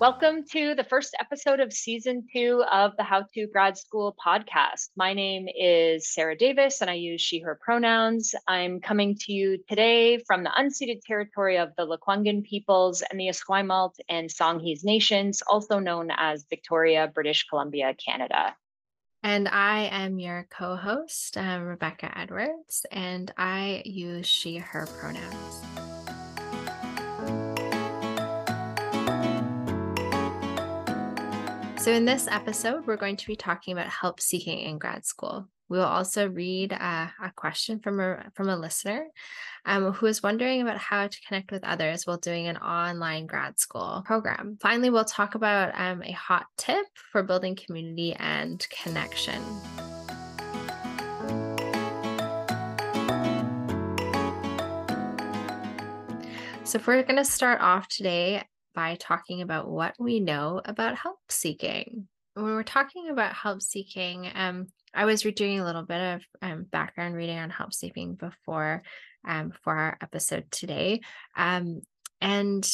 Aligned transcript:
Welcome 0.00 0.44
to 0.52 0.76
the 0.76 0.84
first 0.84 1.16
episode 1.18 1.58
of 1.58 1.72
season 1.72 2.24
two 2.32 2.62
of 2.70 2.96
the 2.96 3.02
How 3.02 3.24
to 3.34 3.48
Grad 3.48 3.76
School 3.76 4.14
podcast. 4.24 4.90
My 4.96 5.12
name 5.12 5.48
is 5.58 6.14
Sarah 6.14 6.36
Davis 6.36 6.80
and 6.80 6.88
I 6.88 6.94
use 6.94 7.20
she, 7.20 7.40
her 7.40 7.58
pronouns. 7.60 8.32
I'm 8.46 8.80
coming 8.80 9.16
to 9.16 9.32
you 9.32 9.58
today 9.68 10.18
from 10.18 10.44
the 10.44 10.52
unceded 10.56 11.00
territory 11.04 11.58
of 11.58 11.72
the 11.76 11.84
Lekwungen 11.84 12.44
peoples 12.44 13.02
and 13.02 13.18
the 13.18 13.26
Esquimalt 13.26 13.94
and 14.08 14.30
Songhees 14.30 14.84
nations, 14.84 15.42
also 15.48 15.80
known 15.80 16.12
as 16.16 16.46
Victoria, 16.48 17.10
British 17.12 17.48
Columbia, 17.48 17.92
Canada. 17.94 18.54
And 19.24 19.48
I 19.48 19.86
am 19.86 20.20
your 20.20 20.46
co 20.48 20.76
host, 20.76 21.36
um, 21.36 21.64
Rebecca 21.64 22.16
Edwards, 22.16 22.86
and 22.92 23.32
I 23.36 23.82
use 23.84 24.28
she, 24.28 24.58
her 24.58 24.86
pronouns. 25.00 25.77
So, 31.88 31.94
in 31.94 32.04
this 32.04 32.28
episode, 32.28 32.86
we're 32.86 32.98
going 32.98 33.16
to 33.16 33.26
be 33.26 33.34
talking 33.34 33.72
about 33.72 33.88
help 33.88 34.20
seeking 34.20 34.58
in 34.58 34.76
grad 34.76 35.06
school. 35.06 35.48
We 35.70 35.78
will 35.78 35.86
also 35.86 36.28
read 36.28 36.74
uh, 36.74 37.06
a 37.24 37.32
question 37.34 37.80
from 37.80 37.98
a 37.98 38.30
from 38.34 38.50
a 38.50 38.58
listener 38.58 39.06
um, 39.64 39.92
who 39.92 40.04
is 40.04 40.22
wondering 40.22 40.60
about 40.60 40.76
how 40.76 41.06
to 41.06 41.20
connect 41.26 41.50
with 41.50 41.64
others 41.64 42.06
while 42.06 42.18
doing 42.18 42.46
an 42.46 42.58
online 42.58 43.24
grad 43.24 43.58
school 43.58 44.02
program. 44.04 44.58
Finally, 44.60 44.90
we'll 44.90 45.06
talk 45.06 45.34
about 45.34 45.72
um, 45.80 46.02
a 46.02 46.12
hot 46.12 46.44
tip 46.58 46.84
for 47.10 47.22
building 47.22 47.56
community 47.56 48.12
and 48.16 48.66
connection. 48.68 49.42
So, 56.64 56.76
if 56.76 56.86
we're 56.86 57.02
going 57.02 57.16
to 57.16 57.24
start 57.24 57.62
off 57.62 57.88
today 57.88 58.42
by 58.78 58.94
talking 58.94 59.42
about 59.42 59.68
what 59.68 59.92
we 59.98 60.20
know 60.20 60.62
about 60.64 60.96
help 60.96 61.18
seeking. 61.28 62.06
When 62.34 62.44
we're 62.44 62.62
talking 62.62 63.08
about 63.08 63.32
help 63.32 63.60
seeking, 63.60 64.30
um, 64.32 64.66
I 64.94 65.04
was 65.04 65.22
doing 65.22 65.58
a 65.58 65.64
little 65.64 65.82
bit 65.82 66.14
of 66.14 66.22
um, 66.42 66.62
background 66.62 67.16
reading 67.16 67.38
on 67.38 67.50
help 67.50 67.74
seeking 67.74 68.14
before 68.14 68.84
um, 69.26 69.52
for 69.64 69.74
our 69.74 69.98
episode 70.00 70.44
today. 70.52 71.00
Um, 71.36 71.80
and 72.20 72.64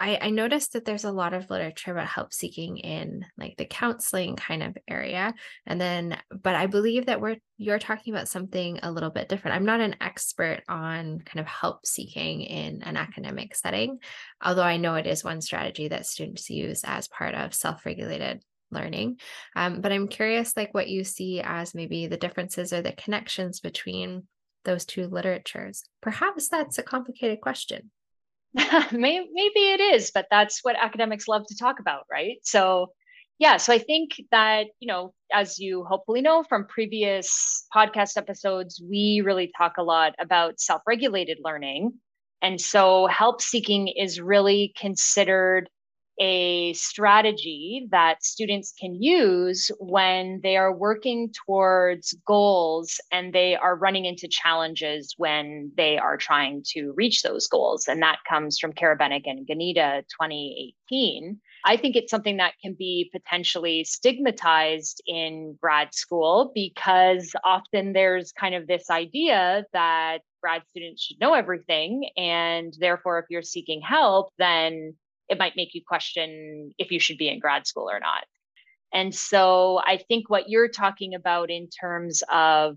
I, 0.00 0.18
I 0.22 0.30
noticed 0.30 0.72
that 0.72 0.86
there's 0.86 1.04
a 1.04 1.12
lot 1.12 1.34
of 1.34 1.50
literature 1.50 1.92
about 1.92 2.06
help 2.06 2.32
seeking 2.32 2.78
in 2.78 3.26
like 3.36 3.58
the 3.58 3.66
counseling 3.66 4.34
kind 4.34 4.62
of 4.62 4.78
area. 4.88 5.34
And 5.66 5.78
then, 5.78 6.16
but 6.30 6.54
I 6.54 6.66
believe 6.66 7.06
that 7.06 7.20
we're 7.20 7.36
you're 7.58 7.78
talking 7.78 8.14
about 8.14 8.26
something 8.26 8.80
a 8.82 8.90
little 8.90 9.10
bit 9.10 9.28
different. 9.28 9.56
I'm 9.56 9.66
not 9.66 9.80
an 9.80 9.96
expert 10.00 10.62
on 10.66 11.20
kind 11.20 11.40
of 11.40 11.46
help 11.46 11.84
seeking 11.84 12.40
in 12.40 12.82
an 12.82 12.96
academic 12.96 13.54
setting, 13.54 13.98
although 14.42 14.62
I 14.62 14.78
know 14.78 14.94
it 14.94 15.06
is 15.06 15.22
one 15.22 15.42
strategy 15.42 15.88
that 15.88 16.06
students 16.06 16.48
use 16.48 16.82
as 16.84 17.06
part 17.06 17.34
of 17.34 17.52
self-regulated 17.52 18.42
learning. 18.70 19.18
Um, 19.54 19.82
but 19.82 19.92
I'm 19.92 20.08
curious, 20.08 20.56
like 20.56 20.72
what 20.72 20.88
you 20.88 21.04
see 21.04 21.42
as 21.42 21.74
maybe 21.74 22.06
the 22.06 22.16
differences 22.16 22.72
or 22.72 22.80
the 22.80 22.92
connections 22.92 23.60
between 23.60 24.26
those 24.64 24.86
two 24.86 25.06
literatures. 25.06 25.84
Perhaps 26.00 26.48
that's 26.48 26.78
a 26.78 26.82
complicated 26.82 27.42
question. 27.42 27.90
maybe, 28.92 29.28
it 29.32 29.80
is, 29.80 30.10
but 30.12 30.26
that's 30.30 30.60
what 30.62 30.76
academics 30.80 31.28
love 31.28 31.46
to 31.48 31.56
talk 31.56 31.78
about, 31.78 32.04
right? 32.10 32.38
So, 32.42 32.92
yeah, 33.38 33.56
so 33.56 33.72
I 33.72 33.78
think 33.78 34.20
that, 34.32 34.66
you 34.80 34.88
know, 34.88 35.14
as 35.32 35.58
you 35.58 35.84
hopefully 35.84 36.20
know 36.20 36.44
from 36.48 36.66
previous 36.66 37.66
podcast 37.74 38.16
episodes, 38.16 38.82
we 38.86 39.22
really 39.24 39.50
talk 39.56 39.74
a 39.78 39.82
lot 39.82 40.14
about 40.18 40.60
self 40.60 40.82
regulated 40.86 41.38
learning. 41.42 41.92
And 42.42 42.60
so, 42.60 43.06
help 43.06 43.40
seeking 43.40 43.88
is 43.88 44.20
really 44.20 44.72
considered 44.76 45.68
a 46.20 46.74
strategy 46.74 47.88
that 47.90 48.22
students 48.22 48.74
can 48.78 48.94
use 49.02 49.70
when 49.80 50.38
they 50.42 50.56
are 50.58 50.72
working 50.72 51.32
towards 51.46 52.14
goals 52.26 53.00
and 53.10 53.32
they 53.32 53.56
are 53.56 53.74
running 53.74 54.04
into 54.04 54.28
challenges 54.28 55.14
when 55.16 55.72
they 55.78 55.96
are 55.96 56.18
trying 56.18 56.62
to 56.66 56.92
reach 56.94 57.22
those 57.22 57.48
goals. 57.48 57.88
And 57.88 58.02
that 58.02 58.18
comes 58.28 58.58
from 58.58 58.74
Karabenick 58.74 59.22
and 59.24 59.48
Gonida 59.48 60.02
2018. 60.20 61.40
I 61.64 61.76
think 61.78 61.96
it's 61.96 62.10
something 62.10 62.36
that 62.36 62.54
can 62.62 62.74
be 62.78 63.10
potentially 63.12 63.84
stigmatized 63.84 65.02
in 65.06 65.56
grad 65.60 65.94
school 65.94 66.52
because 66.54 67.32
often 67.44 67.94
there's 67.94 68.32
kind 68.32 68.54
of 68.54 68.66
this 68.66 68.90
idea 68.90 69.64
that 69.72 70.18
grad 70.42 70.62
students 70.70 71.02
should 71.02 71.20
know 71.20 71.34
everything. 71.34 72.08
And 72.16 72.74
therefore, 72.78 73.18
if 73.18 73.26
you're 73.30 73.42
seeking 73.42 73.80
help, 73.80 74.30
then 74.38 74.96
it 75.30 75.38
might 75.38 75.56
make 75.56 75.74
you 75.74 75.82
question 75.86 76.72
if 76.76 76.90
you 76.90 77.00
should 77.00 77.16
be 77.16 77.28
in 77.28 77.38
grad 77.38 77.66
school 77.66 77.88
or 77.88 78.00
not. 78.00 78.24
And 78.92 79.14
so 79.14 79.80
I 79.86 79.98
think 80.08 80.28
what 80.28 80.48
you're 80.48 80.68
talking 80.68 81.14
about 81.14 81.50
in 81.50 81.68
terms 81.68 82.22
of 82.30 82.76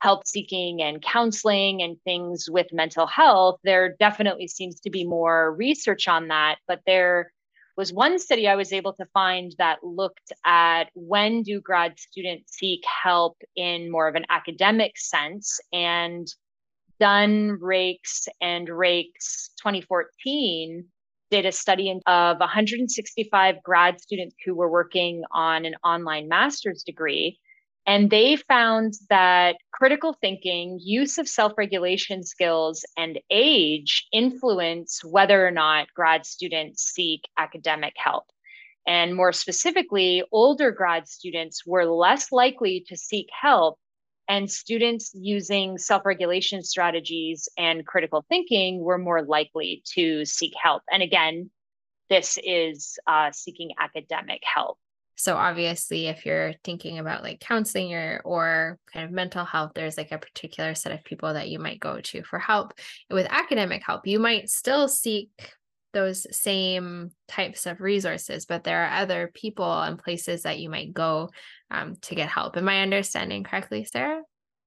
help 0.00 0.26
seeking 0.26 0.82
and 0.82 1.00
counseling 1.00 1.80
and 1.80 1.96
things 2.02 2.50
with 2.50 2.66
mental 2.72 3.06
health, 3.06 3.60
there 3.64 3.94
definitely 3.98 4.48
seems 4.48 4.80
to 4.80 4.90
be 4.90 5.04
more 5.04 5.54
research 5.54 6.08
on 6.08 6.28
that. 6.28 6.56
But 6.66 6.80
there 6.86 7.32
was 7.76 7.92
one 7.92 8.18
study 8.18 8.48
I 8.48 8.56
was 8.56 8.72
able 8.72 8.92
to 8.94 9.06
find 9.14 9.54
that 9.58 9.82
looked 9.82 10.32
at 10.44 10.90
when 10.94 11.42
do 11.42 11.60
grad 11.60 11.98
students 11.98 12.56
seek 12.56 12.82
help 12.84 13.36
in 13.56 13.90
more 13.90 14.08
of 14.08 14.16
an 14.16 14.26
academic 14.28 14.98
sense 14.98 15.60
and 15.72 16.26
Dunn 17.00 17.58
Rakes, 17.60 18.28
and 18.40 18.68
Rakes 18.68 19.50
2014 19.58 20.84
did 21.34 21.46
a 21.46 21.50
study 21.50 21.90
of 22.06 22.38
165 22.38 23.56
grad 23.64 24.00
students 24.00 24.36
who 24.44 24.54
were 24.54 24.70
working 24.70 25.24
on 25.32 25.64
an 25.64 25.74
online 25.82 26.28
master's 26.28 26.84
degree. 26.84 27.40
And 27.88 28.08
they 28.08 28.36
found 28.36 28.94
that 29.10 29.56
critical 29.72 30.16
thinking, 30.20 30.78
use 30.80 31.18
of 31.18 31.28
self 31.28 31.54
regulation 31.58 32.22
skills, 32.22 32.84
and 32.96 33.18
age 33.30 34.06
influence 34.12 35.02
whether 35.04 35.44
or 35.44 35.50
not 35.50 35.88
grad 35.92 36.24
students 36.24 36.84
seek 36.84 37.22
academic 37.36 37.94
help. 37.96 38.26
And 38.86 39.16
more 39.16 39.32
specifically, 39.32 40.22
older 40.30 40.70
grad 40.70 41.08
students 41.08 41.66
were 41.66 41.84
less 41.84 42.30
likely 42.30 42.84
to 42.86 42.96
seek 42.96 43.26
help 43.42 43.80
and 44.28 44.50
students 44.50 45.10
using 45.14 45.78
self 45.78 46.04
regulation 46.04 46.62
strategies 46.62 47.48
and 47.58 47.86
critical 47.86 48.24
thinking 48.28 48.80
were 48.80 48.98
more 48.98 49.22
likely 49.22 49.82
to 49.94 50.24
seek 50.24 50.52
help. 50.60 50.82
And 50.90 51.02
again, 51.02 51.50
this 52.08 52.38
is 52.42 52.98
uh, 53.06 53.32
seeking 53.32 53.70
academic 53.78 54.42
help. 54.42 54.78
So 55.16 55.36
obviously, 55.36 56.06
if 56.06 56.26
you're 56.26 56.54
thinking 56.64 56.98
about 56.98 57.22
like 57.22 57.40
counseling 57.40 57.94
or 57.94 58.20
or 58.24 58.78
kind 58.92 59.04
of 59.04 59.12
mental 59.12 59.44
health, 59.44 59.72
there's 59.74 59.96
like 59.96 60.12
a 60.12 60.18
particular 60.18 60.74
set 60.74 60.92
of 60.92 61.04
people 61.04 61.34
that 61.34 61.48
you 61.48 61.58
might 61.58 61.80
go 61.80 62.00
to 62.00 62.22
for 62.24 62.38
help. 62.38 62.74
With 63.10 63.26
academic 63.30 63.82
help, 63.84 64.06
you 64.06 64.18
might 64.18 64.50
still 64.50 64.88
seek 64.88 65.30
those 65.92 66.26
same 66.36 67.12
types 67.28 67.66
of 67.66 67.80
resources, 67.80 68.44
but 68.44 68.64
there 68.64 68.84
are 68.84 69.00
other 69.00 69.30
people 69.32 69.80
and 69.80 69.98
places 69.98 70.42
that 70.42 70.58
you 70.58 70.68
might 70.68 70.92
go 70.92 71.30
um, 71.74 71.96
to 72.02 72.14
get 72.14 72.28
help. 72.28 72.56
Am 72.56 72.68
I 72.68 72.80
understanding 72.82 73.44
correctly, 73.44 73.84
Sarah? 73.84 74.22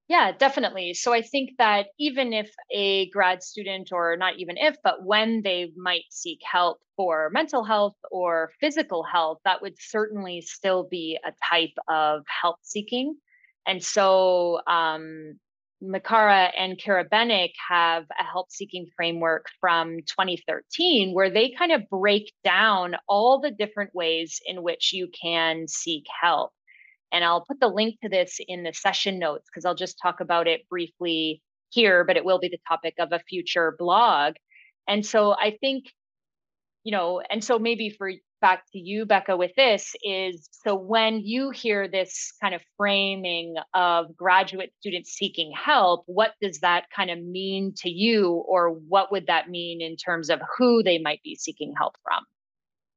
Yeah, 0.07 0.31
definitely. 0.31 0.93
So 0.93 1.11
I 1.11 1.21
think 1.21 1.51
that 1.57 1.87
even 1.99 2.31
if 2.31 2.49
a 2.71 3.09
grad 3.09 3.43
student, 3.43 3.89
or 3.91 4.15
not 4.15 4.37
even 4.37 4.55
if, 4.57 4.77
but 4.81 5.03
when 5.03 5.41
they 5.41 5.71
might 5.75 6.05
seek 6.09 6.39
help 6.49 6.79
for 6.95 7.29
mental 7.33 7.63
health 7.63 7.95
or 8.09 8.51
physical 8.61 9.03
health, 9.03 9.39
that 9.43 9.61
would 9.61 9.75
certainly 9.77 10.39
still 10.41 10.87
be 10.89 11.19
a 11.25 11.33
type 11.49 11.75
of 11.89 12.23
help 12.41 12.57
seeking. 12.61 13.17
And 13.67 13.83
so 13.83 14.61
um, 14.65 15.37
Makara 15.83 16.51
and 16.57 16.77
Karabenick 16.77 17.51
have 17.69 18.05
a 18.17 18.23
help 18.23 18.49
seeking 18.49 18.87
framework 18.95 19.47
from 19.59 19.97
2013 20.07 21.13
where 21.13 21.29
they 21.29 21.51
kind 21.51 21.73
of 21.73 21.81
break 21.89 22.31
down 22.45 22.95
all 23.09 23.41
the 23.41 23.51
different 23.51 23.93
ways 23.93 24.39
in 24.45 24.63
which 24.63 24.93
you 24.93 25.09
can 25.21 25.67
seek 25.67 26.05
help. 26.21 26.53
And 27.11 27.23
I'll 27.23 27.45
put 27.45 27.59
the 27.59 27.67
link 27.67 27.99
to 28.03 28.09
this 28.09 28.39
in 28.47 28.63
the 28.63 28.73
session 28.73 29.19
notes 29.19 29.45
because 29.49 29.65
I'll 29.65 29.75
just 29.75 29.97
talk 30.01 30.19
about 30.19 30.47
it 30.47 30.67
briefly 30.69 31.41
here, 31.69 32.03
but 32.03 32.17
it 32.17 32.25
will 32.25 32.39
be 32.39 32.49
the 32.49 32.59
topic 32.67 32.95
of 32.99 33.09
a 33.11 33.19
future 33.19 33.75
blog. 33.77 34.35
And 34.87 35.05
so 35.05 35.33
I 35.33 35.57
think, 35.59 35.85
you 36.83 36.91
know, 36.91 37.21
and 37.29 37.43
so 37.43 37.59
maybe 37.59 37.89
for 37.89 38.11
back 38.39 38.63
to 38.71 38.79
you, 38.79 39.05
Becca, 39.05 39.35
with 39.35 39.51
this 39.55 39.95
is 40.03 40.47
so 40.51 40.75
when 40.75 41.21
you 41.21 41.49
hear 41.49 41.87
this 41.87 42.33
kind 42.41 42.53
of 42.53 42.61
framing 42.77 43.55
of 43.73 44.15
graduate 44.15 44.71
students 44.79 45.11
seeking 45.11 45.51
help, 45.51 46.03
what 46.05 46.33
does 46.41 46.59
that 46.59 46.85
kind 46.95 47.09
of 47.09 47.19
mean 47.19 47.73
to 47.77 47.89
you, 47.89 48.31
or 48.47 48.69
what 48.69 49.11
would 49.11 49.27
that 49.27 49.49
mean 49.49 49.81
in 49.81 49.95
terms 49.95 50.29
of 50.29 50.39
who 50.57 50.83
they 50.83 50.99
might 50.99 51.21
be 51.23 51.35
seeking 51.35 51.73
help 51.77 51.95
from? 52.03 52.23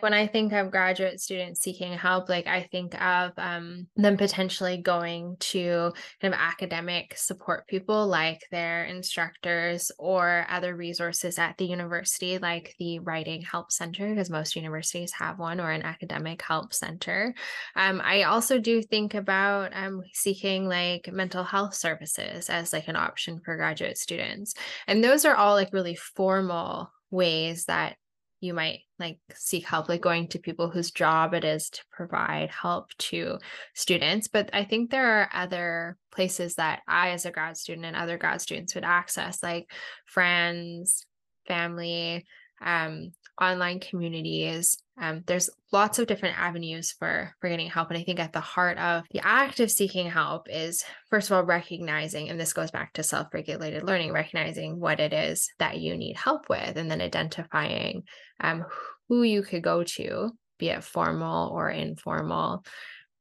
When 0.00 0.14
I 0.14 0.26
think 0.26 0.52
of 0.52 0.70
graduate 0.70 1.20
students 1.20 1.60
seeking 1.60 1.92
help, 1.92 2.28
like 2.28 2.46
I 2.46 2.68
think 2.70 3.00
of 3.00 3.32
um, 3.36 3.86
them 3.96 4.16
potentially 4.16 4.78
going 4.78 5.36
to 5.40 5.92
kind 6.20 6.34
of 6.34 6.40
academic 6.40 7.14
support 7.16 7.66
people 7.66 8.06
like 8.06 8.40
their 8.50 8.84
instructors 8.84 9.90
or 9.98 10.46
other 10.48 10.74
resources 10.74 11.38
at 11.38 11.56
the 11.58 11.66
university, 11.66 12.38
like 12.38 12.74
the 12.78 12.98
Writing 13.00 13.42
Help 13.42 13.70
Center, 13.72 14.08
because 14.10 14.30
most 14.30 14.56
universities 14.56 15.12
have 15.12 15.38
one, 15.38 15.60
or 15.60 15.70
an 15.70 15.82
academic 15.82 16.42
help 16.42 16.72
center. 16.72 17.34
Um, 17.76 18.00
I 18.02 18.22
also 18.24 18.58
do 18.58 18.82
think 18.82 19.14
about 19.14 19.72
um, 19.74 20.02
seeking 20.12 20.68
like 20.68 21.12
mental 21.12 21.44
health 21.44 21.74
services 21.74 22.48
as 22.48 22.72
like 22.72 22.88
an 22.88 22.96
option 22.96 23.40
for 23.44 23.56
graduate 23.56 23.98
students. 23.98 24.54
And 24.86 25.02
those 25.02 25.24
are 25.24 25.34
all 25.34 25.54
like 25.54 25.72
really 25.72 25.96
formal 25.96 26.90
ways 27.10 27.64
that 27.66 27.96
you 28.40 28.54
might 28.54 28.80
like 28.98 29.18
seek 29.34 29.64
help 29.64 29.88
like 29.88 30.00
going 30.00 30.28
to 30.28 30.38
people 30.38 30.70
whose 30.70 30.90
job 30.90 31.34
it 31.34 31.44
is 31.44 31.70
to 31.70 31.82
provide 31.90 32.50
help 32.50 32.90
to 32.98 33.38
students 33.74 34.28
but 34.28 34.50
i 34.52 34.64
think 34.64 34.90
there 34.90 35.20
are 35.20 35.30
other 35.32 35.96
places 36.10 36.54
that 36.54 36.80
i 36.88 37.10
as 37.10 37.26
a 37.26 37.30
grad 37.30 37.56
student 37.56 37.86
and 37.86 37.96
other 37.96 38.18
grad 38.18 38.40
students 38.40 38.74
would 38.74 38.84
access 38.84 39.42
like 39.42 39.70
friends 40.06 41.06
family 41.46 42.24
um, 42.62 43.12
online 43.40 43.80
communities 43.80 44.78
um, 45.00 45.24
there's 45.26 45.48
lots 45.72 45.98
of 45.98 46.06
different 46.06 46.38
avenues 46.38 46.92
for 46.92 47.34
for 47.40 47.48
getting 47.48 47.70
help. 47.70 47.88
And 47.88 47.98
i 47.98 48.02
think 48.02 48.20
at 48.20 48.32
the 48.32 48.40
heart 48.40 48.78
of 48.78 49.04
the 49.10 49.24
act 49.24 49.60
of 49.60 49.70
seeking 49.70 50.10
help 50.10 50.46
is 50.50 50.84
first 51.08 51.30
of 51.30 51.36
all 51.36 51.44
recognizing 51.44 52.28
and 52.28 52.38
this 52.38 52.52
goes 52.52 52.70
back 52.70 52.92
to 52.94 53.02
self-regulated 53.02 53.82
learning 53.82 54.12
recognizing 54.12 54.78
what 54.78 55.00
it 55.00 55.12
is 55.12 55.50
that 55.58 55.78
you 55.78 55.96
need 55.96 56.16
help 56.16 56.48
with 56.48 56.76
and 56.76 56.90
then 56.90 57.00
identifying 57.00 58.02
um, 58.40 58.64
who 59.08 59.22
you 59.22 59.42
could 59.42 59.62
go 59.62 59.82
to 59.82 60.30
be 60.58 60.68
it 60.68 60.84
formal 60.84 61.48
or 61.50 61.70
informal 61.70 62.64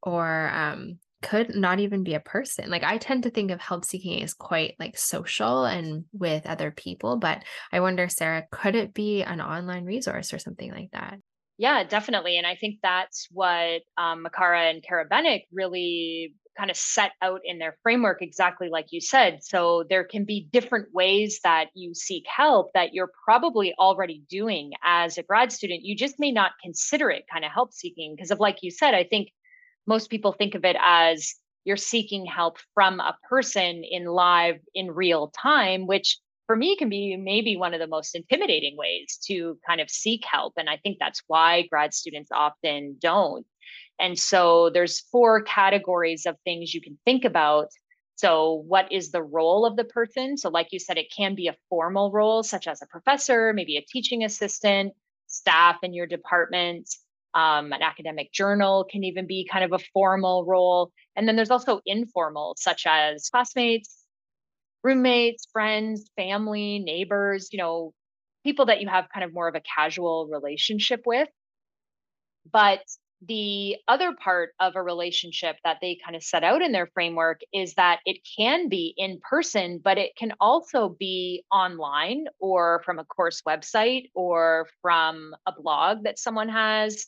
or 0.04 0.50
um, 0.54 1.00
could 1.22 1.56
not 1.56 1.80
even 1.80 2.04
be 2.04 2.14
a 2.14 2.20
person. 2.20 2.70
Like 2.70 2.84
I 2.84 2.98
tend 2.98 3.24
to 3.24 3.30
think 3.30 3.52
of 3.52 3.60
help 3.60 3.86
seeking 3.86 4.22
as 4.24 4.34
quite 4.34 4.76
like 4.80 4.98
social 4.98 5.66
and 5.66 6.06
with 6.14 6.46
other 6.46 6.72
people, 6.72 7.18
but 7.18 7.44
I 7.72 7.80
wonder, 7.80 8.08
Sarah, 8.10 8.46
could 8.52 8.76
it 8.76 8.94
be 8.94 9.24
an 9.24 9.42
online 9.42 9.86
resource 9.86 10.34
or 10.34 10.40
something 10.40 10.72
like 10.72 10.92
that? 10.94 11.20
Yeah, 11.58 11.84
definitely. 11.84 12.38
And 12.38 12.48
I 12.48 12.56
think 12.56 12.80
that's 12.82 13.28
what 13.32 13.82
um, 13.98 14.26
Makara 14.26 14.70
and 14.70 14.82
Karabenick 14.82 15.44
really 15.52 16.34
kind 16.58 16.72
of 16.72 16.78
set 16.78 17.12
out 17.22 17.42
in 17.44 17.58
their 17.60 17.78
framework, 17.84 18.22
exactly 18.22 18.70
like 18.70 18.88
you 18.92 19.02
said. 19.02 19.40
So 19.44 19.84
there 19.90 20.04
can 20.04 20.26
be 20.26 20.48
different 20.52 20.88
ways 20.94 21.40
that 21.44 21.68
you 21.74 21.94
seek 21.94 22.26
help 22.28 22.72
that 22.74 22.94
you're 22.94 23.12
probably 23.26 23.74
already 23.78 24.24
doing 24.30 24.72
as 24.84 25.18
a 25.18 25.24
grad 25.24 25.52
student. 25.52 25.84
You 25.84 25.96
just 25.96 26.20
may 26.20 26.32
not 26.32 26.52
consider 26.64 27.10
it 27.10 27.26
kind 27.32 27.44
of 27.44 27.52
help 27.52 27.74
seeking 27.74 28.16
because 28.16 28.32
of, 28.32 28.40
like 28.40 28.60
you 28.62 28.72
said, 28.72 28.94
I 28.94 29.04
think 29.04 29.30
most 29.90 30.10
people 30.10 30.32
think 30.32 30.56
of 30.56 30.64
it 30.64 30.78
as 30.80 31.36
you're 31.66 31.78
seeking 31.78 32.26
help 32.26 32.58
from 32.74 33.02
a 33.02 33.18
person 33.28 33.84
in 33.84 34.06
live 34.06 34.60
in 34.74 34.92
real 34.92 35.28
time 35.36 35.86
which 35.88 36.18
for 36.50 36.56
me 36.56 36.76
can 36.76 36.90
be 36.90 37.16
maybe 37.16 37.56
one 37.56 37.76
of 37.76 37.80
the 37.80 37.86
most 37.86 38.16
intimidating 38.16 38.76
ways 38.76 39.20
to 39.24 39.60
kind 39.68 39.80
of 39.80 39.88
seek 39.88 40.26
help. 40.26 40.54
And 40.58 40.68
i 40.68 40.78
think 40.78 40.98
that's 41.00 41.22
why 41.28 41.68
grad 41.70 41.94
students 41.94 42.32
often 42.32 42.98
don't. 43.00 43.46
And 44.00 44.18
so 44.18 44.72
there's 44.72 45.00
four 45.12 45.44
categories 45.44 46.26
of 46.26 46.38
things 46.44 46.74
you 46.74 46.82
can 46.82 46.98
think 47.06 47.24
about. 47.24 47.68
So 48.16 48.64
what 48.68 48.92
is 48.92 49.12
the 49.12 49.22
role 49.22 49.64
of 49.64 49.76
the 49.76 49.84
person? 49.84 50.38
So 50.38 50.50
like 50.50 50.70
you 50.72 50.80
said 50.80 50.98
it 50.98 51.14
can 51.16 51.36
be 51.36 51.50
a 51.50 51.56
formal 51.70 52.12
role 52.12 52.42
such 52.42 52.68
as 52.68 52.82
a 52.82 52.88
professor 52.88 53.54
maybe 53.54 53.78
a 53.78 53.86
teaching 53.88 54.24
assistant 54.24 54.94
staff 55.28 55.78
in 55.84 55.94
your 55.94 56.08
department 56.08 56.90
um, 57.34 57.72
an 57.74 57.82
academic 57.82 58.32
journal 58.32 58.86
can 58.90 59.04
even 59.04 59.28
be 59.28 59.48
kind 59.50 59.64
of 59.64 59.74
a 59.74 59.84
formal 59.94 60.46
role. 60.46 60.92
And 61.16 61.28
then 61.28 61.36
there's 61.36 61.52
also 61.52 61.82
informal, 61.86 62.56
such 62.58 62.86
as 62.88 63.30
classmates, 63.30 64.06
roommates, 64.84 65.48
friends, 65.52 66.10
family, 66.16 66.80
neighbors, 66.80 67.50
you 67.52 67.58
know, 67.58 67.94
people 68.44 68.66
that 68.68 68.82
you 68.82 68.88
have 68.88 69.08
kind 69.14 69.24
of 69.24 69.34
more 69.34 69.48
of 69.48 69.56
a 69.56 69.62
casual 69.62 70.28
relationship 70.32 71.04
with. 71.06 71.28
But 72.52 72.82
the 73.28 73.76
other 73.88 74.14
part 74.14 74.52
of 74.60 74.76
a 74.76 74.82
relationship 74.82 75.58
that 75.66 75.78
they 75.82 75.98
kind 76.04 76.16
of 76.16 76.24
set 76.24 76.44
out 76.44 76.62
in 76.62 76.72
their 76.72 76.88
framework 76.94 77.42
is 77.54 77.74
that 77.74 78.00
it 78.06 78.20
can 78.38 78.70
be 78.70 78.94
in 78.96 79.20
person, 79.30 79.82
but 79.84 79.98
it 79.98 80.16
can 80.18 80.34
also 80.40 80.96
be 80.98 81.44
online 81.52 82.26
or 82.40 82.82
from 82.86 82.98
a 82.98 83.04
course 83.04 83.42
website 83.46 84.10
or 84.16 84.68
from 84.82 85.36
a 85.46 85.52
blog 85.52 86.04
that 86.04 86.18
someone 86.18 86.48
has 86.48 87.08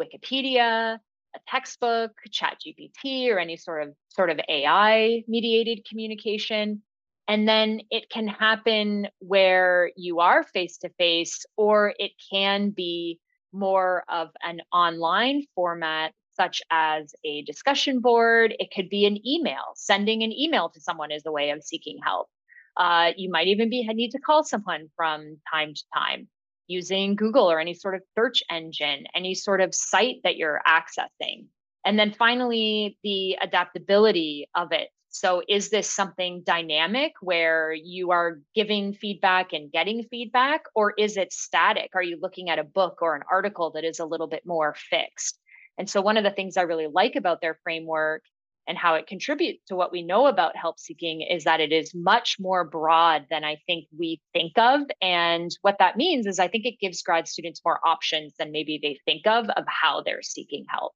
Wikipedia, 0.00 0.98
a 1.34 1.38
textbook, 1.48 2.12
ChatGPT, 2.30 3.30
or 3.30 3.38
any 3.38 3.56
sort 3.56 3.82
of 3.82 3.94
sort 4.08 4.30
of 4.30 4.40
AI 4.48 5.24
mediated 5.26 5.86
communication. 5.88 6.82
And 7.28 7.48
then 7.48 7.80
it 7.90 8.10
can 8.10 8.26
happen 8.26 9.08
where 9.20 9.92
you 9.96 10.20
are 10.20 10.42
face 10.42 10.78
to 10.78 10.90
face, 10.98 11.46
or 11.56 11.94
it 11.98 12.12
can 12.32 12.70
be 12.70 13.20
more 13.52 14.04
of 14.08 14.30
an 14.42 14.60
online 14.72 15.44
format, 15.54 16.12
such 16.34 16.62
as 16.70 17.14
a 17.24 17.42
discussion 17.42 18.00
board. 18.00 18.54
It 18.58 18.70
could 18.74 18.88
be 18.88 19.06
an 19.06 19.24
email. 19.26 19.72
Sending 19.76 20.22
an 20.22 20.32
email 20.32 20.68
to 20.70 20.80
someone 20.80 21.12
is 21.12 21.24
a 21.26 21.32
way 21.32 21.50
of 21.50 21.62
seeking 21.62 21.98
help. 22.02 22.28
Uh, 22.76 23.12
you 23.16 23.30
might 23.30 23.48
even 23.48 23.68
be 23.68 23.86
need 23.92 24.10
to 24.10 24.18
call 24.18 24.42
someone 24.42 24.88
from 24.96 25.36
time 25.52 25.74
to 25.74 25.82
time 25.94 26.28
using 26.72 27.16
Google 27.16 27.50
or 27.50 27.60
any 27.60 27.74
sort 27.74 27.94
of 27.94 28.02
search 28.18 28.42
engine, 28.50 29.06
any 29.14 29.34
sort 29.34 29.60
of 29.60 29.74
site 29.74 30.16
that 30.24 30.36
you're 30.36 30.60
accessing. 30.66 31.46
And 31.84 31.98
then 31.98 32.12
finally, 32.12 32.98
the 33.02 33.36
adaptability 33.40 34.48
of 34.54 34.72
it. 34.72 34.88
So, 35.14 35.42
is 35.46 35.68
this 35.68 35.90
something 35.90 36.42
dynamic 36.42 37.12
where 37.20 37.72
you 37.72 38.12
are 38.12 38.40
giving 38.54 38.94
feedback 38.94 39.52
and 39.52 39.70
getting 39.70 40.04
feedback, 40.04 40.62
or 40.74 40.94
is 40.96 41.18
it 41.18 41.34
static? 41.34 41.90
Are 41.94 42.02
you 42.02 42.18
looking 42.20 42.48
at 42.48 42.58
a 42.58 42.64
book 42.64 43.02
or 43.02 43.14
an 43.14 43.22
article 43.30 43.72
that 43.72 43.84
is 43.84 43.98
a 43.98 44.06
little 44.06 44.26
bit 44.26 44.46
more 44.46 44.74
fixed? 44.74 45.38
And 45.76 45.88
so, 45.88 46.00
one 46.00 46.16
of 46.16 46.24
the 46.24 46.30
things 46.30 46.56
I 46.56 46.62
really 46.62 46.86
like 46.86 47.16
about 47.16 47.42
their 47.42 47.58
framework 47.62 48.22
and 48.66 48.78
how 48.78 48.94
it 48.94 49.06
contributes 49.06 49.64
to 49.66 49.76
what 49.76 49.92
we 49.92 50.02
know 50.02 50.26
about 50.26 50.56
help 50.56 50.78
seeking 50.78 51.22
is 51.22 51.44
that 51.44 51.60
it 51.60 51.72
is 51.72 51.94
much 51.94 52.36
more 52.38 52.64
broad 52.64 53.26
than 53.30 53.44
I 53.44 53.56
think 53.66 53.86
we 53.98 54.20
think 54.32 54.56
of. 54.56 54.82
And 55.00 55.50
what 55.62 55.76
that 55.78 55.96
means 55.96 56.26
is 56.26 56.38
I 56.38 56.48
think 56.48 56.64
it 56.66 56.80
gives 56.80 57.02
grad 57.02 57.28
students 57.28 57.60
more 57.64 57.80
options 57.84 58.34
than 58.38 58.52
maybe 58.52 58.78
they 58.82 58.98
think 59.04 59.26
of 59.26 59.48
of 59.50 59.64
how 59.66 60.02
they're 60.02 60.22
seeking 60.22 60.64
help 60.68 60.92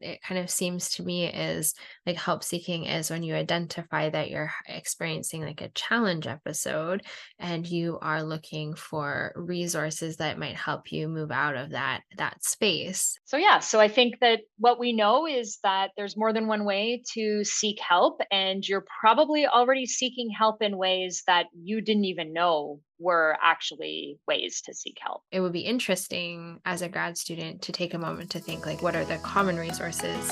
it 0.00 0.22
kind 0.22 0.40
of 0.40 0.50
seems 0.50 0.90
to 0.90 1.02
me 1.02 1.26
is 1.26 1.74
like 2.06 2.16
help 2.16 2.44
seeking 2.44 2.84
is 2.84 3.10
when 3.10 3.22
you 3.22 3.34
identify 3.34 4.08
that 4.10 4.30
you're 4.30 4.52
experiencing 4.66 5.42
like 5.42 5.60
a 5.60 5.70
challenge 5.70 6.26
episode 6.26 7.02
and 7.38 7.66
you 7.66 7.98
are 8.00 8.22
looking 8.22 8.74
for 8.74 9.32
resources 9.36 10.16
that 10.16 10.38
might 10.38 10.56
help 10.56 10.92
you 10.92 11.08
move 11.08 11.30
out 11.30 11.56
of 11.56 11.70
that 11.70 12.02
that 12.16 12.42
space. 12.44 13.18
So 13.24 13.36
yeah 13.36 13.58
so 13.58 13.80
i 13.80 13.88
think 13.88 14.20
that 14.20 14.40
what 14.58 14.78
we 14.78 14.92
know 14.92 15.26
is 15.26 15.58
that 15.62 15.90
there's 15.96 16.16
more 16.16 16.32
than 16.32 16.46
one 16.46 16.64
way 16.64 17.02
to 17.14 17.44
seek 17.44 17.78
help 17.80 18.20
and 18.30 18.66
you're 18.66 18.84
probably 19.00 19.46
already 19.46 19.86
seeking 19.86 20.30
help 20.30 20.62
in 20.62 20.76
ways 20.76 21.22
that 21.26 21.46
you 21.54 21.80
didn't 21.80 22.04
even 22.04 22.32
know 22.32 22.80
were 22.98 23.36
actually 23.42 24.18
ways 24.26 24.60
to 24.62 24.74
seek 24.74 24.98
help. 25.00 25.22
It 25.30 25.40
would 25.40 25.52
be 25.52 25.60
interesting 25.60 26.60
as 26.64 26.82
a 26.82 26.88
grad 26.88 27.16
student 27.16 27.62
to 27.62 27.72
take 27.72 27.94
a 27.94 27.98
moment 27.98 28.30
to 28.30 28.40
think 28.40 28.66
like 28.66 28.82
what 28.82 28.96
are 28.96 29.04
the 29.04 29.18
common 29.18 29.56
resources 29.56 30.28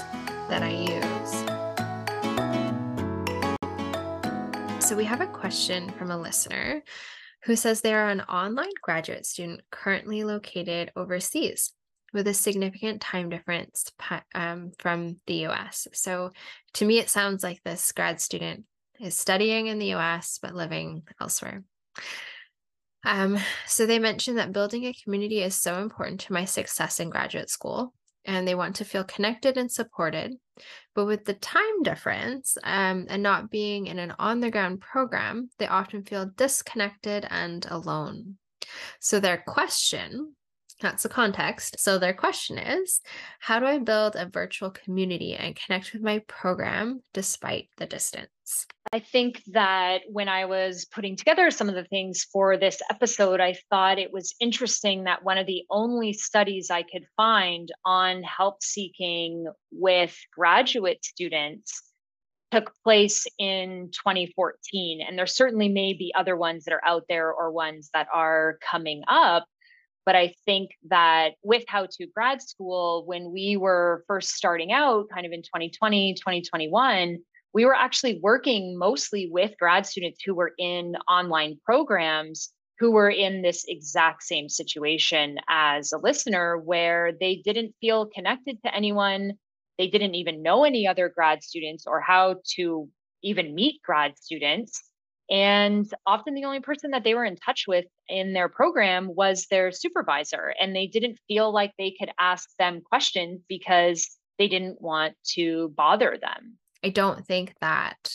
that 0.49 0.63
I 0.63 0.71
use. 0.71 1.67
So 4.85 4.95
we 4.97 5.05
have 5.05 5.21
a 5.21 5.27
question 5.27 5.91
from 5.99 6.11
a 6.11 6.21
listener 6.21 6.83
who 7.45 7.57
says 7.57 7.81
they 7.81 7.95
are 7.95 8.09
an 8.09 8.21
online 8.23 8.71
graduate 8.83 9.27
student 9.27 9.63
currently 9.71 10.25
located 10.25 10.93
overseas 10.97 11.73
with 12.13 12.29
a 12.29 12.35
significant 12.35 13.01
time 13.01 13.29
difference 13.29 13.91
um, 14.35 14.73
from 14.79 15.17
the 15.27 15.47
US. 15.47 15.87
So 15.93 16.31
to 16.75 16.85
me, 16.85 16.99
it 16.99 17.11
sounds 17.11 17.43
like 17.43 17.63
this 17.63 17.93
grad 17.93 18.21
student 18.21 18.65
is 19.01 19.19
studying 19.19 19.67
in 19.67 19.79
the 19.79 19.95
US 19.95 20.39
but 20.41 20.55
living 20.55 21.03
elsewhere. 21.21 21.63
Um, 23.07 23.39
so 23.67 23.87
they 23.87 24.01
mentioned 24.01 24.37
that 24.39 24.53
building 24.53 24.85
a 24.85 24.93
community 24.93 25.41
is 25.41 25.55
so 25.55 25.81
important 25.81 26.21
to 26.23 26.33
my 26.33 26.45
success 26.45 26.99
in 26.99 27.09
graduate 27.09 27.49
school, 27.49 27.95
and 28.25 28.47
they 28.47 28.57
want 28.57 28.77
to 28.77 28.85
feel 28.85 29.05
connected 29.05 29.57
and 29.57 29.71
supported. 29.71 30.33
But 30.93 31.07
with 31.07 31.25
the 31.25 31.35
time 31.35 31.85
difference 31.85 32.59
um, 32.65 33.07
and 33.09 33.23
not 33.23 33.49
being 33.49 33.87
in 33.87 34.01
an 34.01 34.13
on 34.19 34.41
the 34.41 34.51
ground 34.51 34.81
program, 34.81 35.51
they 35.59 35.69
often 35.69 36.03
feel 36.03 36.33
disconnected 36.37 37.25
and 37.31 37.65
alone. 37.71 38.39
So 38.99 39.21
their 39.21 39.39
question 39.47 40.35
That's 40.81 41.05
the 41.05 41.09
context. 41.09 41.81
So 41.81 41.99
their 41.99 42.13
question 42.13 42.59
is 42.59 43.01
How 43.41 43.59
do 43.59 43.67
I 43.67 43.79
build 43.79 44.15
a 44.15 44.27
virtual 44.27 44.71
community 44.71 45.35
and 45.35 45.57
connect 45.57 45.93
with 45.93 46.03
my 46.03 46.19
program 46.27 47.01
despite 47.15 47.69
the 47.77 47.87
distance? 47.87 48.67
I 48.93 49.01
think 49.01 49.43
that 49.49 50.03
when 50.09 50.29
I 50.29 50.45
was 50.45 50.85
putting 50.85 51.17
together 51.17 51.51
some 51.51 51.69
of 51.69 51.75
the 51.75 51.85
things 51.85 52.27
for 52.33 52.57
this 52.57 52.81
episode, 52.89 53.41
I 53.41 53.57
thought 53.71 53.99
it 53.99 54.13
was 54.13 54.35
interesting 54.39 55.05
that 55.05 55.25
one 55.25 55.39
of 55.39 55.47
the 55.47 55.65
only 55.71 56.13
studies 56.13 56.71
I 56.71 56.83
could 56.83 57.05
find 57.17 57.71
on 57.85 58.23
help 58.23 58.63
seeking 58.63 59.47
with 59.73 60.17
graduate 60.33 61.05
students 61.05 61.83
took 62.53 62.73
place 62.85 63.27
in 63.39 63.91
2014. 63.93 65.01
And 65.07 65.19
there 65.19 65.27
certainly 65.27 65.69
may 65.69 65.95
be 65.95 66.13
other 66.15 66.37
ones 66.37 66.65
that 66.65 66.75
are 66.75 66.85
out 66.85 67.05
there 67.09 67.33
or 67.33 67.51
ones 67.51 67.91
that 67.93 68.07
are 68.13 68.59
coming 68.71 69.03
up. 69.09 69.47
But 70.07 70.17
I 70.17 70.35
think 70.47 70.71
that 70.89 71.33
with 71.43 71.65
How 71.69 71.87
to 71.87 72.07
Grad 72.15 72.41
School, 72.41 73.05
when 73.07 73.33
we 73.33 73.57
were 73.57 74.05
first 74.07 74.31
starting 74.31 74.73
out, 74.73 75.09
kind 75.13 75.27
of 75.27 75.33
in 75.33 75.43
2020, 75.43 76.15
2021, 76.15 77.19
we 77.53 77.65
were 77.65 77.75
actually 77.75 78.21
working 78.23 78.79
mostly 78.79 79.29
with 79.31 79.59
grad 79.59 79.85
students 79.85 80.21
who 80.25 80.35
were 80.35 80.53
in 80.59 80.97
online 81.09 81.59
programs 81.65 82.53
who 82.79 82.91
were 82.91 83.11
in 83.11 83.43
this 83.43 83.65
exact 83.69 84.23
same 84.23 84.49
situation 84.49 85.39
as 85.49 85.93
a 85.93 85.99
listener 85.99 86.59
where 86.59 87.13
they 87.19 87.37
didn't 87.45 87.75
feel 87.81 88.07
connected 88.07 88.59
to 88.63 88.75
anyone. 88.75 89.33
They 89.79 89.89
didn't 89.89 90.15
even 90.15 90.43
know 90.43 90.65
any 90.65 90.87
other 90.87 91.09
grad 91.09 91.43
students 91.43 91.85
or 91.87 92.01
how 92.01 92.37
to 92.57 92.89
even 93.23 93.55
meet 93.55 93.81
grad 93.83 94.19
students. 94.19 94.83
And 95.29 95.91
often 96.07 96.35
the 96.35 96.45
only 96.45 96.61
person 96.61 96.93
that 96.93 97.03
they 97.03 97.15
were 97.15 97.25
in 97.25 97.37
touch 97.37 97.65
with 97.67 97.87
in 98.09 98.33
their 98.33 98.49
program 98.49 99.13
was 99.15 99.47
their 99.51 99.73
supervisor. 99.73 100.55
And 100.61 100.75
they 100.75 100.87
didn't 100.87 101.19
feel 101.27 101.53
like 101.53 101.73
they 101.79 101.95
could 101.99 102.11
ask 102.19 102.49
them 102.59 102.81
questions 102.81 103.43
because 103.49 104.17
they 104.39 104.49
didn't 104.49 104.81
want 104.81 105.15
to 105.35 105.73
bother 105.77 106.19
them. 106.21 106.59
I 106.85 106.91
don't 106.91 107.27
think 107.27 107.55
that 107.61 108.13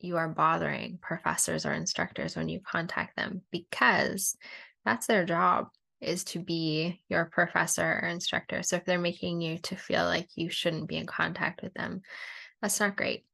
you 0.00 0.16
are 0.16 0.28
bothering 0.28 0.98
professors 1.00 1.66
or 1.66 1.72
instructors 1.72 2.36
when 2.36 2.48
you 2.48 2.60
contact 2.60 3.16
them 3.16 3.42
because 3.50 4.36
that's 4.84 5.06
their 5.06 5.24
job 5.24 5.68
is 6.00 6.24
to 6.24 6.40
be 6.40 7.00
your 7.08 7.26
professor 7.26 8.00
or 8.02 8.08
instructor. 8.08 8.62
So 8.62 8.76
if 8.76 8.84
they're 8.84 8.98
making 8.98 9.40
you 9.40 9.58
to 9.58 9.76
feel 9.76 10.04
like 10.04 10.28
you 10.34 10.50
shouldn't 10.50 10.88
be 10.88 10.96
in 10.96 11.06
contact 11.06 11.62
with 11.62 11.72
them, 11.74 12.02
that's 12.60 12.80
not 12.80 12.96
great. 12.96 13.24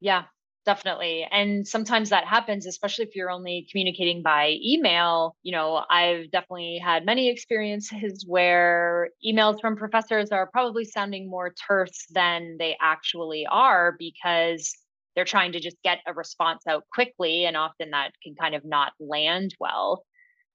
Yeah, 0.00 0.24
definitely 0.64 1.26
and 1.30 1.66
sometimes 1.66 2.10
that 2.10 2.24
happens 2.24 2.66
especially 2.66 3.04
if 3.04 3.16
you're 3.16 3.30
only 3.30 3.66
communicating 3.70 4.22
by 4.22 4.56
email 4.64 5.36
you 5.42 5.50
know 5.50 5.82
i've 5.90 6.30
definitely 6.30 6.78
had 6.78 7.04
many 7.04 7.28
experiences 7.28 8.24
where 8.28 9.10
emails 9.26 9.60
from 9.60 9.76
professors 9.76 10.30
are 10.30 10.46
probably 10.46 10.84
sounding 10.84 11.28
more 11.28 11.52
terse 11.66 12.06
than 12.10 12.56
they 12.58 12.76
actually 12.80 13.46
are 13.50 13.96
because 13.98 14.76
they're 15.14 15.24
trying 15.24 15.52
to 15.52 15.60
just 15.60 15.76
get 15.82 15.98
a 16.06 16.14
response 16.14 16.66
out 16.66 16.84
quickly 16.92 17.44
and 17.44 17.56
often 17.56 17.90
that 17.90 18.12
can 18.22 18.34
kind 18.34 18.54
of 18.54 18.64
not 18.64 18.92
land 18.98 19.54
well. 19.60 20.06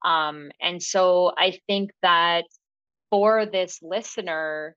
Um, 0.03 0.51
and 0.61 0.81
so 0.81 1.33
i 1.37 1.59
think 1.67 1.91
that 2.01 2.45
for 3.09 3.45
this 3.45 3.79
listener 3.81 4.75